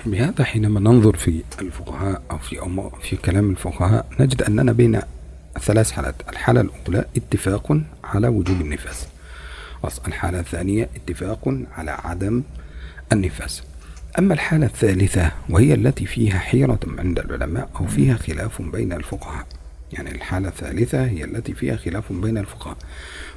بهذا 0.05 0.43
حينما 0.43 0.79
ننظر 0.79 1.15
في 1.17 1.43
الفقهاء 1.61 2.21
أو 2.31 2.37
في 2.37 2.55
في 3.03 3.15
كلام 3.15 3.51
الفقهاء 3.51 4.05
نجد 4.19 4.41
أننا 4.41 4.71
بين 4.71 5.01
ثلاث 5.59 5.91
حالات 5.91 6.15
الحالة 6.29 6.61
الأولى 6.61 7.05
اتفاق 7.17 7.81
على 8.03 8.27
وجوب 8.27 8.61
النفاس 8.61 9.07
الحالة 10.07 10.39
الثانية 10.39 10.89
اتفاق 10.95 11.57
على 11.77 11.91
عدم 11.91 12.43
النفاس 13.11 13.63
أما 14.18 14.34
الحالة 14.34 14.66
الثالثة 14.66 15.30
وهي 15.50 15.74
التي 15.74 16.06
فيها 16.06 16.38
حيرة 16.38 16.78
عند 16.98 17.18
العلماء 17.18 17.68
أو 17.80 17.86
فيها 17.86 18.16
خلاف 18.16 18.62
بين 18.62 18.92
الفقهاء. 18.92 19.46
يعني 19.92 20.12
الحالة 20.12 20.48
الثالثة 20.48 21.04
هي 21.06 21.24
التي 21.24 21.54
فيها 21.54 21.76
خلاف 21.76 22.12
بين 22.12 22.38
الفقهاء. 22.38 22.76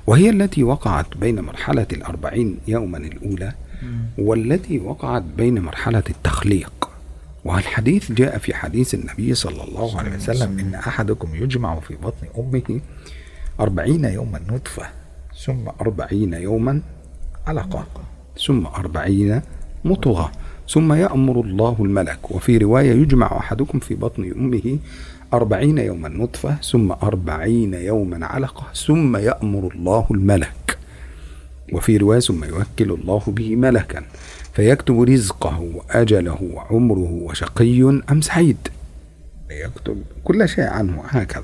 وهي 0.07 0.29
التي 0.29 0.63
وقعت 0.63 1.17
بين 1.17 1.39
مرحلة 1.41 1.87
الأربعين 1.93 2.59
يوما 2.67 2.97
الأولى 2.97 3.53
والتي 4.17 4.79
وقعت 4.79 5.21
بين 5.37 5.59
مرحلة 5.61 6.03
التخليق. 6.09 6.89
والحديث 7.45 8.11
جاء 8.11 8.37
في 8.37 8.53
حديث 8.53 8.93
النبي 8.93 9.33
صلى 9.33 9.63
الله 9.63 9.99
عليه 9.99 10.15
وسلم 10.15 10.59
إن 10.59 10.75
أحدكم 10.75 11.35
يجمع 11.35 11.79
في 11.79 11.95
بطن 11.95 12.27
أمه 12.37 12.81
أربعين 13.59 14.05
يوما 14.05 14.39
نطفة 14.49 14.83
ثم 15.45 15.67
أربعين 15.81 16.33
يوما 16.33 16.81
علقة 17.47 17.85
ثم 18.45 18.65
أربعين 18.65 19.41
مطغة 19.85 20.31
ثم 20.69 20.93
يأمر 20.93 21.41
الله 21.41 21.75
الملك. 21.79 22.31
وفي 22.31 22.57
رواية 22.57 22.91
يجمع 22.91 23.37
أحدكم 23.37 23.79
في 23.79 23.95
بطن 23.95 24.31
أمه 24.31 24.79
أربعين 25.33 25.77
يوما 25.77 26.09
نطفة 26.09 26.55
ثم 26.55 26.91
أربعين 26.91 27.73
يوما 27.73 28.25
علقة 28.25 28.67
ثم 28.73 29.17
يأمر 29.17 29.71
الله 29.75 30.07
الملك. 30.11 30.77
وفي 31.73 31.97
رواية 31.97 32.19
ثم 32.19 32.43
يوكل 32.43 32.91
الله 32.91 33.23
به 33.27 33.55
ملكا 33.55 34.03
فيكتب 34.53 35.01
رزقه 35.01 35.59
وأجله 35.59 36.37
وعمره 36.53 37.11
وشقي 37.11 38.01
أم 38.11 38.21
سعيد؟ 38.21 38.57
يكتب 39.51 40.03
كل 40.23 40.49
شيء 40.49 40.63
عنه 40.63 41.03
هكذا. 41.07 41.43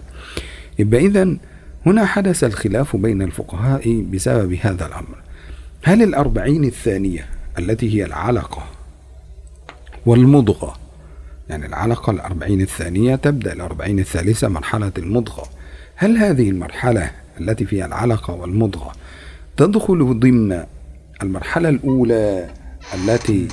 يبقى 0.79 1.05
إذا 1.05 1.37
هنا 1.85 2.05
حدث 2.05 2.43
الخلاف 2.43 2.95
بين 2.95 3.21
الفقهاء 3.21 4.01
بسبب 4.13 4.53
هذا 4.61 4.85
الأمر. 4.87 5.17
هل 5.83 6.03
الأربعين 6.03 6.63
الثانية 6.63 7.25
التي 7.59 7.95
هي 7.95 8.05
العلقة 8.05 8.63
والمضغة. 10.05 10.75
يعني 11.49 11.65
العلقة 11.65 12.11
الأربعين 12.11 12.61
الثانية 12.61 13.15
تبدأ 13.15 13.53
الأربعين 13.53 13.99
الثالثة 13.99 14.47
مرحلة 14.47 14.91
المضغة. 14.97 15.43
هل 15.95 16.17
هذه 16.17 16.49
المرحلة 16.49 17.11
التي 17.39 17.65
فيها 17.65 17.85
العلقة 17.85 18.33
والمضغة 18.33 18.91
تدخل 19.57 20.19
ضمن 20.19 20.63
المرحلة 21.23 21.69
الأولى 21.69 22.49
التي 22.93 23.47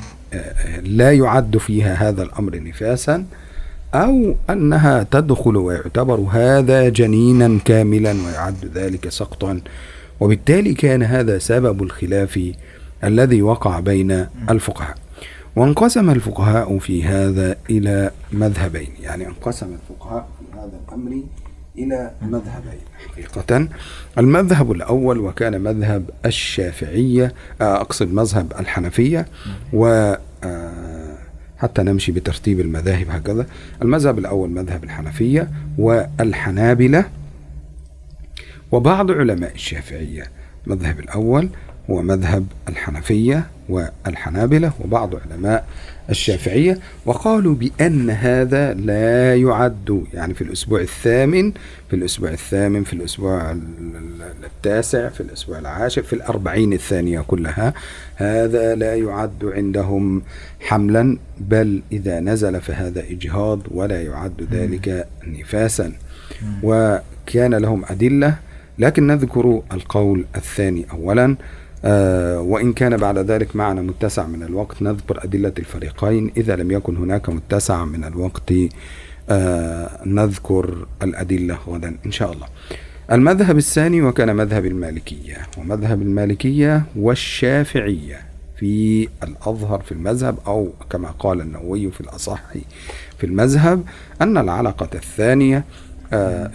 لا 0.83 1.13
يعد 1.13 1.57
فيها 1.57 2.09
هذا 2.09 2.23
الأمر 2.23 2.61
نفاسا 2.61 3.25
أو 3.95 4.35
أنها 4.51 5.03
تدخل 5.11 5.57
ويعتبر 5.57 6.27
هذا 6.31 6.89
جنينا 6.89 7.59
كاملا 7.65 8.13
ويعد 8.13 8.71
ذلك 8.75 9.09
سقطا؟ 9.09 9.61
وبالتالي 10.21 10.75
كان 10.75 11.03
هذا 11.03 11.39
سبب 11.39 11.83
الخلاف 11.83 12.53
الذي 13.05 13.43
وقع 13.43 13.81
بين 13.81 14.27
الفقهاء. 14.51 14.95
وانقسم 15.57 16.11
الفقهاء 16.11 16.79
في 16.79 17.05
هذا 17.05 17.57
إلى 17.71 18.11
مذهبين. 18.33 18.89
يعني 19.03 19.27
انقسم 19.27 19.67
الفقهاء 19.73 20.29
في 20.39 20.59
هذا 20.59 20.81
الأمر 20.89 21.23
إلى 21.79 22.11
مذهبين 22.23 22.81
حقيقة. 23.09 23.69
المذهب 24.19 24.73
الأول 24.73 25.19
وكان 25.19 25.61
مذهب 25.61 26.11
الشافعية 26.27 27.35
أقصد 27.61 28.13
مذهب 28.13 28.53
الحنفية 28.61 29.27
و 29.73 30.15
حتى 31.59 31.83
نمشي 31.83 32.13
بترتيب 32.13 32.61
المذاهب 32.61 33.11
هكذا. 33.11 33.47
المذهب 33.83 34.19
الأول 34.19 34.51
مذهب 34.51 34.85
الحنفية 34.85 35.51
والحنابلة 35.79 37.05
وبعض 38.73 39.11
علماء 39.11 39.55
الشافعية. 39.55 40.25
المذهب 40.67 41.01
الأول 41.01 41.49
هو 41.91 42.03
مذهب 42.03 42.47
الحنفية 42.69 43.47
والحنابلة 43.69 44.73
وبعض 44.81 45.15
علماء 45.17 45.67
الشافعية 46.11 46.79
وقالوا 47.07 47.55
بأن 47.55 48.11
هذا 48.11 48.75
لا 48.75 49.37
يعد 49.37 50.05
يعني 50.15 50.35
في 50.35 50.43
الأسبوع 50.43 50.81
الثامن 50.81 51.53
في 51.91 51.97
الأسبوع 51.97 52.31
الثامن 52.31 52.85
في 52.85 52.93
الأسبوع 52.93 53.57
التاسع 54.45 55.09
في 55.09 55.21
الأسبوع 55.21 55.59
العاشر 55.59 56.03
في 56.03 56.13
الأربعين 56.13 56.73
الثانية 56.73 57.21
كلها 57.21 57.75
هذا 58.17 58.75
لا 58.75 58.95
يعد 58.95 59.45
عندهم 59.45 60.23
حملا 60.61 61.19
بل 61.41 61.83
إذا 61.93 62.21
نزل 62.21 62.61
فهذا 62.61 63.01
إجهاض 63.11 63.61
ولا 63.71 64.03
يعد 64.03 64.49
ذلك 64.53 65.07
نفاسا. 65.27 65.93
وكان 66.63 67.55
لهم 67.55 67.85
أدلة 67.91 68.35
لكن 68.79 69.07
نذكر 69.07 69.63
القول 69.73 70.25
الثاني 70.37 70.87
أولا. 70.93 71.37
وإن 71.85 72.73
كان 72.73 72.97
بعد 72.97 73.19
ذلك 73.19 73.57
معنا 73.57 73.83
متسع 73.83 74.27
من 74.27 74.43
الوقت 74.43 74.83
نذكر 74.83 75.25
أدلة 75.25 75.53
الفريقين. 75.59 76.33
إذا 76.37 76.57
لم 76.57 76.71
يكن 76.71 76.97
هناك 76.97 77.29
متسع 77.29 77.85
من 77.85 78.05
الوقت 78.05 78.53
آه 79.31 79.91
نذكر 80.07 80.87
الأدلة 81.03 81.59
غدا 81.69 81.97
إن 82.07 82.13
شاء 82.13 82.33
الله. 82.33 82.47
المذهب 83.13 83.57
الثاني 83.59 84.03
وكان 84.03 84.37
مذهب 84.37 84.67
المالكية 84.67 85.37
ومذهب 85.59 86.03
المالكية 86.03 86.83
والشافعية 86.97 88.21
في 88.57 89.09
الأظهر 89.23 89.81
في 89.81 89.93
المذهب 89.93 90.39
أو 90.47 90.69
كما 90.91 91.09
قال 91.11 91.41
النووي 91.41 91.91
في 91.91 92.01
الأصح 92.01 92.43
في 93.19 93.27
المذهب 93.27 93.83
أن 94.23 94.39
العلقة 94.39 94.89
الثانية 94.95 95.65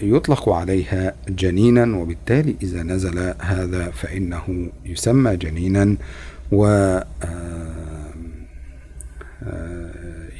يطلق 0.02 0.50
عليها 0.50 1.13
جنينا 1.30 1.98
وبالتالي 1.98 2.56
إذا 2.63 2.84
نزل 2.84 3.34
هذا 3.39 3.91
فإنه 3.91 4.70
يسمى 4.86 5.38
جنينا 5.38 5.96
و 6.52 6.65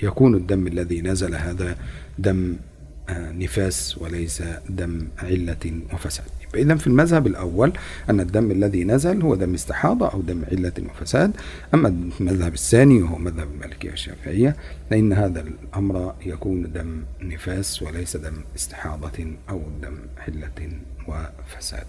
يكون 0.02 0.36
الدم 0.36 0.68
الذي 0.68 1.02
نزل 1.02 1.36
هذا 1.36 1.76
دم 2.20 2.54
آه، 2.54 2.75
نفاس 3.10 3.98
وليس 3.98 4.44
دم 4.70 5.08
علة 5.20 5.66
وفساد. 5.94 6.26
إذا 6.56 6.76
في 6.76 6.88
المذهب 6.88 7.28
الأول 7.28 7.74
أن 8.10 8.20
الدم 8.20 8.52
الذي 8.52 8.84
نزل 8.84 9.22
هو 9.22 9.36
دم 9.36 9.54
استحاضة 9.54 10.08
أو 10.08 10.22
دم 10.22 10.48
علة 10.52 10.72
وفساد. 10.90 11.32
أما 11.74 11.88
المذهب 12.20 12.54
الثاني 12.54 13.02
وهو 13.04 13.18
مذهب 13.18 13.48
المالكية 13.54 13.90
والشافعية 13.90 14.56
فإن 14.90 15.14
هذا 15.14 15.42
الأمر 15.42 16.16
يكون 16.26 16.72
دم 16.72 17.04
نفاس 17.22 17.84
وليس 17.84 18.18
دم 18.18 18.48
استحاضة 18.56 19.20
أو 19.50 19.62
دم 19.84 19.98
علة 20.28 20.60
وفساد. 21.08 21.88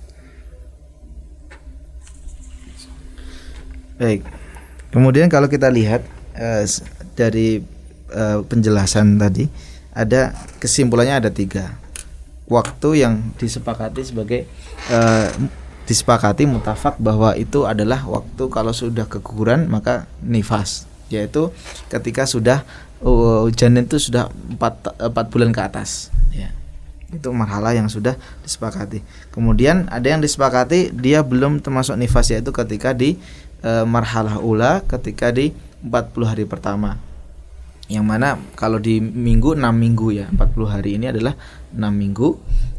Baik. 3.96 4.26
Kemudian 4.92 5.33
kalau 5.33 5.48
kita 5.48 5.72
lihat 5.72 6.05
uh, 6.37 6.66
dari 7.16 7.64
uh, 8.12 8.44
penjelasan 8.44 9.16
tadi 9.16 9.48
ada 9.96 10.37
kesimpulannya 10.61 11.24
ada 11.24 11.30
tiga. 11.32 11.72
Waktu 12.46 13.00
yang 13.00 13.32
disepakati 13.40 14.04
sebagai 14.04 14.44
uh, 14.92 15.32
disepakati 15.88 16.44
mutafak 16.44 17.00
bahwa 17.00 17.32
itu 17.35 17.64
adalah 17.64 18.04
waktu 18.04 18.44
kalau 18.52 18.76
sudah 18.76 19.09
keguguran 19.09 19.66
maka 19.72 20.04
nifas. 20.20 20.85
Yaitu 21.09 21.48
ketika 21.88 22.28
sudah 22.28 22.62
uh, 23.00 23.48
janin 23.56 23.88
itu 23.88 23.96
sudah 23.96 24.28
empat 24.52 25.00
empat 25.00 25.26
bulan 25.32 25.50
ke 25.50 25.64
atas. 25.64 26.12
Ya. 26.30 26.52
Itu 27.09 27.32
marhalah 27.32 27.72
yang 27.72 27.88
sudah 27.88 28.14
disepakati. 28.44 29.00
Kemudian 29.32 29.88
ada 29.88 30.06
yang 30.06 30.20
disepakati 30.20 30.92
dia 30.92 31.24
belum 31.24 31.64
termasuk 31.64 31.96
nifas 31.96 32.30
yaitu 32.30 32.52
ketika 32.52 32.92
di 32.92 33.16
e, 33.62 33.70
marhalah 33.87 34.42
ula 34.42 34.82
ketika 34.85 35.30
di 35.30 35.54
40 35.87 36.26
hari 36.26 36.44
pertama 36.44 36.98
yang 37.87 38.03
mana 38.03 38.35
kalau 38.59 38.83
di 38.83 38.99
minggu 38.99 39.55
6 39.55 39.62
minggu 39.70 40.09
ya 40.11 40.27
40 40.35 40.75
hari 40.75 40.99
ini 40.99 41.14
adalah 41.14 41.38
6 41.70 41.79
minggu 41.87 42.35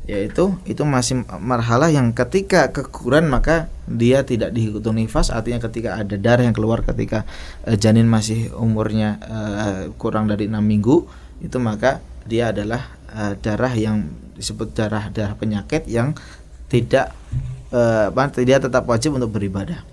yaitu 0.07 0.55
itu 0.63 0.83
masih 0.87 1.23
marhalah 1.39 1.91
yang 1.91 2.11
ketika 2.15 2.71
keguguran 2.71 3.27
maka 3.27 3.71
dia 3.87 4.23
tidak 4.23 4.55
dihitung 4.55 4.99
nifas 4.99 5.31
artinya 5.31 5.63
ketika 5.67 5.99
ada 5.99 6.15
darah 6.15 6.47
yang 6.47 6.55
keluar 6.55 6.83
ketika 6.83 7.27
e, 7.67 7.75
janin 7.75 8.07
masih 8.07 8.51
umurnya 8.55 9.19
e, 9.19 9.67
kurang 9.99 10.31
dari 10.31 10.47
6 10.47 10.59
minggu 10.59 11.07
itu 11.43 11.59
maka 11.59 11.99
dia 12.23 12.55
adalah 12.55 12.87
e, 13.11 13.35
darah 13.39 13.71
yang 13.75 14.07
disebut 14.35 14.75
darah 14.75 15.11
darah 15.11 15.35
penyakit 15.35 15.87
yang 15.91 16.15
tidak 16.67 17.11
e, 17.71 18.11
tidak 18.35 18.67
tetap 18.67 18.83
wajib 18.87 19.15
untuk 19.15 19.35
beribadah. 19.35 19.83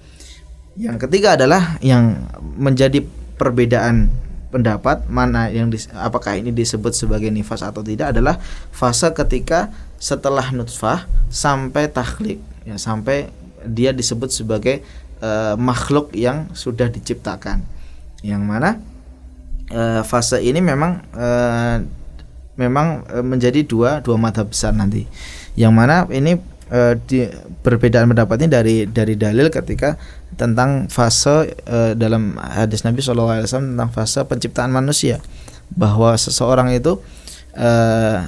Yang 0.74 1.06
ketiga 1.06 1.38
adalah 1.38 1.78
yang 1.82 2.26
menjadi 2.58 3.02
perbedaan 3.38 4.10
pendapat 4.54 5.02
mana 5.10 5.50
yang 5.50 5.66
dis, 5.66 5.90
apakah 5.90 6.38
ini 6.38 6.54
disebut 6.54 6.94
sebagai 6.94 7.26
nifas 7.26 7.66
atau 7.66 7.82
tidak 7.82 8.14
adalah 8.14 8.38
fase 8.70 9.10
ketika 9.10 9.74
setelah 9.98 10.54
nutfah 10.54 11.10
sampai 11.26 11.90
takhlik 11.90 12.38
ya 12.62 12.78
sampai 12.78 13.34
dia 13.66 13.90
disebut 13.90 14.30
sebagai 14.30 14.86
uh, 15.18 15.58
makhluk 15.58 16.14
yang 16.14 16.46
sudah 16.54 16.86
diciptakan. 16.86 17.66
Yang 18.22 18.42
mana 18.46 18.70
uh, 19.74 20.06
fase 20.06 20.38
ini 20.38 20.62
memang 20.62 21.02
uh, 21.18 21.82
memang 22.54 23.02
menjadi 23.26 23.66
dua 23.66 23.98
dua 23.98 24.14
mata 24.14 24.46
besar 24.46 24.70
nanti. 24.70 25.10
Yang 25.58 25.72
mana 25.74 26.06
ini 26.14 26.38
uh, 26.70 26.94
di, 26.94 27.26
perbedaan 27.66 28.14
pendapatnya 28.14 28.62
dari 28.62 28.86
dari 28.86 29.18
dalil 29.18 29.50
ketika 29.50 29.98
tentang 30.34 30.90
fase 30.90 31.54
uh, 31.66 31.92
dalam 31.94 32.38
hadis 32.38 32.82
Nabi 32.82 33.00
SAW 33.00 33.44
tentang 33.46 33.90
fase 33.90 34.22
penciptaan 34.26 34.70
manusia. 34.70 35.22
Bahwa 35.74 36.14
seseorang 36.14 36.70
itu 36.74 37.00
uh, 37.58 38.18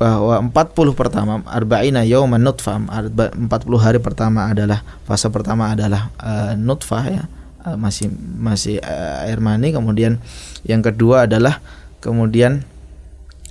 bahwa 0.00 0.40
40 0.48 0.96
pertama 0.96 1.44
arba'ina 1.44 2.08
yauman 2.08 2.40
nutfah 2.40 2.80
40 2.80 3.36
hari 3.76 4.00
pertama 4.00 4.48
adalah 4.48 4.80
fase 5.04 5.28
pertama 5.28 5.76
adalah 5.76 6.08
uh, 6.16 6.56
nutfah 6.56 7.04
ya 7.04 7.24
uh, 7.68 7.76
masih 7.76 8.08
masih 8.40 8.80
uh, 8.80 9.28
air 9.28 9.40
mani. 9.44 9.76
Kemudian 9.76 10.16
yang 10.64 10.80
kedua 10.80 11.28
adalah 11.28 11.60
kemudian 12.00 12.64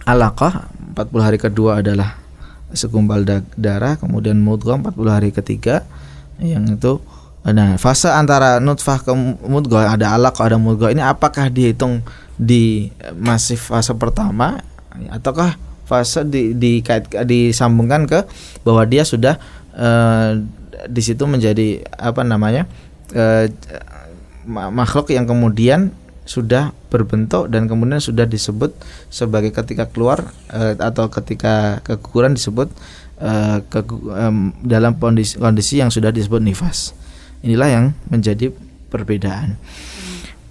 alaqah 0.09 0.73
40 0.97 1.21
hari 1.21 1.37
kedua 1.37 1.85
adalah 1.85 2.17
segumpal 2.73 3.21
darah. 3.53 4.01
Kemudian 4.01 4.41
mudghah 4.41 4.81
40 4.81 4.97
hari 5.05 5.29
ketiga 5.29 5.85
yang 6.41 6.65
itu. 6.67 6.99
Nah 7.45 7.79
fase 7.79 8.11
antara 8.11 8.59
nutfah 8.59 8.99
ke 8.99 9.11
mudghah 9.47 9.95
ada 9.95 10.15
alaq 10.19 10.35
ada 10.43 10.59
mudghah 10.59 10.91
ini 10.91 10.99
apakah 10.99 11.47
dihitung 11.47 12.03
di 12.35 12.91
masih 13.15 13.55
fase 13.55 13.95
pertama 13.95 14.59
ataukah 15.11 15.55
fase 15.87 16.27
di, 16.27 16.53
di 16.53 16.85
kait, 16.85 17.07
disambungkan 17.25 18.05
ke 18.05 18.27
bahwa 18.61 18.83
dia 18.85 19.01
sudah 19.07 19.39
uh, 19.73 20.37
di 20.85 21.01
situ 21.01 21.25
menjadi 21.25 21.81
apa 21.97 22.21
namanya 22.21 22.69
uh, 23.15 23.49
makhluk 24.47 25.09
yang 25.09 25.25
kemudian 25.25 25.91
sudah 26.29 26.77
berbentuk 26.93 27.49
dan 27.49 27.65
kemudian 27.65 27.97
sudah 27.97 28.29
disebut 28.29 28.69
sebagai 29.09 29.49
ketika 29.49 29.89
keluar 29.89 30.29
uh, 30.53 30.77
atau 30.77 31.09
ketika 31.09 31.81
keguguran 31.81 32.37
disebut 32.37 32.69
uh, 33.17 33.65
ke, 33.65 33.81
um, 33.89 34.53
dalam 34.61 34.93
kondisi, 35.01 35.41
kondisi 35.41 35.81
yang 35.81 35.89
sudah 35.89 36.13
disebut 36.13 36.37
nifas. 36.37 36.93
Inilah 37.41 37.69
yang 37.73 37.85
menjadi 38.13 38.53
perbedaan. 38.93 39.57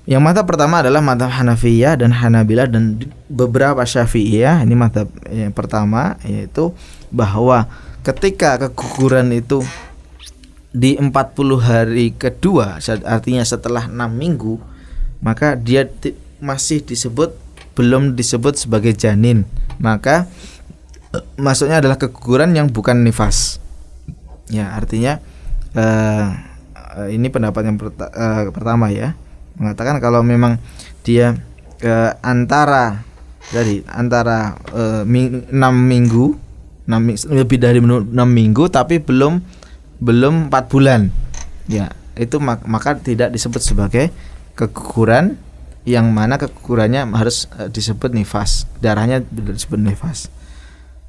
Yang 0.08 0.22
mata 0.24 0.42
pertama 0.42 0.82
adalah 0.82 0.98
mata 0.98 1.30
Hanafiyah 1.30 1.94
dan 2.00 2.10
Hanabilah 2.10 2.66
dan 2.66 2.98
beberapa 3.30 3.84
Syafi'iyah. 3.84 4.66
Ini 4.66 4.74
mata 4.74 5.06
yang 5.30 5.54
pertama 5.54 6.18
yaitu 6.26 6.74
bahwa 7.12 7.70
ketika 8.02 8.56
keguguran 8.56 9.30
itu 9.30 9.62
di 10.72 10.96
40 10.96 11.12
hari 11.60 12.16
kedua 12.16 12.80
artinya 13.04 13.44
setelah 13.44 13.88
6 13.88 13.94
minggu 14.12 14.77
maka 15.18 15.58
dia 15.58 15.86
masih 16.38 16.82
disebut 16.82 17.34
belum 17.78 18.18
disebut 18.18 18.58
sebagai 18.58 18.94
janin. 18.94 19.46
Maka 19.78 20.26
uh, 21.14 21.24
maksudnya 21.38 21.78
adalah 21.78 21.94
keguguran 21.94 22.54
yang 22.54 22.70
bukan 22.70 23.06
nifas. 23.06 23.62
Ya 24.50 24.74
artinya 24.74 25.22
uh, 25.78 26.34
ini 27.06 27.30
pendapat 27.30 27.62
yang 27.62 27.76
perta 27.78 28.10
uh, 28.10 28.50
pertama 28.50 28.90
ya. 28.90 29.14
Mengatakan 29.58 30.02
kalau 30.02 30.22
memang 30.26 30.58
dia 31.06 31.38
uh, 31.86 32.10
antara 32.22 33.06
dari 33.54 33.86
antara 33.86 34.58
uh, 34.74 35.02
ming 35.06 35.48
6 35.50 35.54
minggu 35.62 36.26
6, 36.88 37.30
lebih 37.30 37.58
dari 37.60 37.78
6 37.78 38.10
minggu 38.10 38.64
tapi 38.72 38.98
belum 38.98 39.38
belum 40.02 40.50
4 40.50 40.72
bulan. 40.72 41.10
Ya 41.70 41.92
itu 42.18 42.42
mak 42.42 42.66
maka 42.66 42.98
tidak 42.98 43.30
disebut 43.30 43.62
sebagai 43.62 44.10
keguguran 44.58 45.38
yang 45.86 46.10
mana 46.10 46.36
kegugurannya 46.36 47.06
harus 47.14 47.46
uh, 47.54 47.70
disebut 47.70 48.10
nifas. 48.10 48.66
Darahnya 48.82 49.22
disebut 49.22 49.78
nifas. 49.78 50.26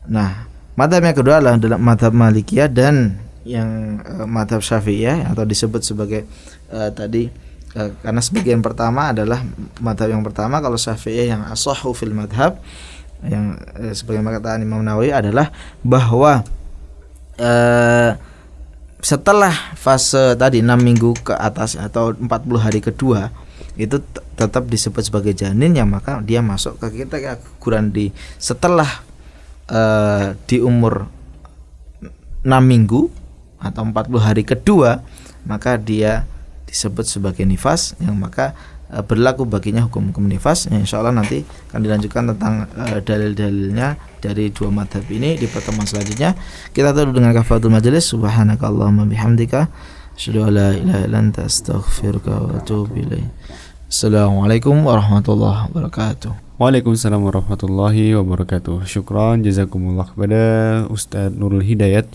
Nah 0.06 0.46
madhab 0.78 1.02
yang 1.02 1.18
kedua 1.18 1.42
adalah 1.42 1.58
dalam 1.58 1.82
madhab 1.82 2.14
malikiyah 2.14 2.70
dan 2.70 3.18
yang 3.44 4.00
uh, 4.06 4.30
madhab 4.30 4.62
syafi'iyah 4.62 5.34
atau 5.34 5.44
disebut 5.44 5.82
sebagai 5.82 6.30
uh, 6.70 6.94
tadi 6.94 7.28
uh, 7.74 7.90
karena 8.06 8.22
sebagian 8.22 8.62
pertama 8.62 9.10
adalah 9.10 9.42
madhab 9.82 10.14
yang 10.14 10.22
pertama. 10.22 10.62
Kalau 10.62 10.78
syafi'iyah 10.78 11.26
yang 11.34 11.42
asahu 11.50 11.98
fil 11.98 12.14
madhab 12.14 12.62
yang 13.26 13.58
uh, 13.76 13.92
sebagai 13.92 14.22
kata 14.22 14.62
Imam 14.62 14.86
Nawawi 14.86 15.12
adalah 15.12 15.52
bahwa 15.84 16.46
uh, 17.42 18.29
setelah 19.00 19.54
fase 19.80 20.36
tadi 20.36 20.60
6 20.60 20.76
minggu 20.76 21.16
ke 21.24 21.34
atas 21.36 21.80
atau 21.80 22.12
40 22.12 22.30
hari 22.60 22.84
kedua 22.84 23.32
itu 23.80 24.04
tetap 24.36 24.68
disebut 24.68 25.08
sebagai 25.08 25.32
janin 25.32 25.72
ya 25.72 25.88
maka 25.88 26.20
dia 26.20 26.44
masuk 26.44 26.76
ke 26.84 27.04
kita 27.04 27.40
keguguran 27.40 27.96
di 27.96 28.12
setelah 28.36 28.88
uh, 29.72 30.36
di 30.44 30.60
umur 30.60 31.08
6 32.44 32.48
minggu 32.60 33.08
atau 33.60 33.82
40 33.88 34.20
hari 34.20 34.44
kedua 34.44 35.00
maka 35.48 35.80
dia 35.80 36.28
disebut 36.68 37.08
sebagai 37.08 37.48
nifas 37.48 37.96
yang 38.04 38.20
maka 38.20 38.52
uh, 38.94 39.04
berlaku 39.06 39.46
baginya 39.46 39.86
hukum-hukum 39.86 40.26
nifas. 40.26 40.70
Yang 40.70 40.90
insya 40.90 41.02
Allah 41.02 41.14
nanti 41.16 41.46
akan 41.72 41.82
dilanjutkan 41.82 42.24
tentang 42.36 42.68
uh, 42.76 43.00
dalil-dalilnya 43.02 43.98
dari 44.20 44.52
dua 44.52 44.70
madhab 44.74 45.06
ini 45.10 45.38
di 45.38 45.46
pertemuan 45.46 45.86
selanjutnya. 45.86 46.36
Kita 46.74 46.94
tutup 46.94 47.18
dengan 47.18 47.32
kafatul 47.34 47.72
majelis 47.72 48.10
subhanakallahumma 48.10 49.08
bihamdika. 49.08 49.70
Asyhadu 50.20 50.50
an 50.50 50.52
la 50.52 50.70
ilaha 50.76 51.08
Assalamualaikum 53.90 54.86
warahmatullahi 54.86 55.72
wabarakatuh. 55.72 56.62
Waalaikumsalam 56.62 57.24
warahmatullahi 57.24 58.14
wabarakatuh. 58.20 58.86
Syukran 58.86 59.42
jazakumullah 59.42 60.12
kepada 60.12 60.42
Ustadz 60.92 61.34
Nurul 61.34 61.64
Hidayat 61.64 62.06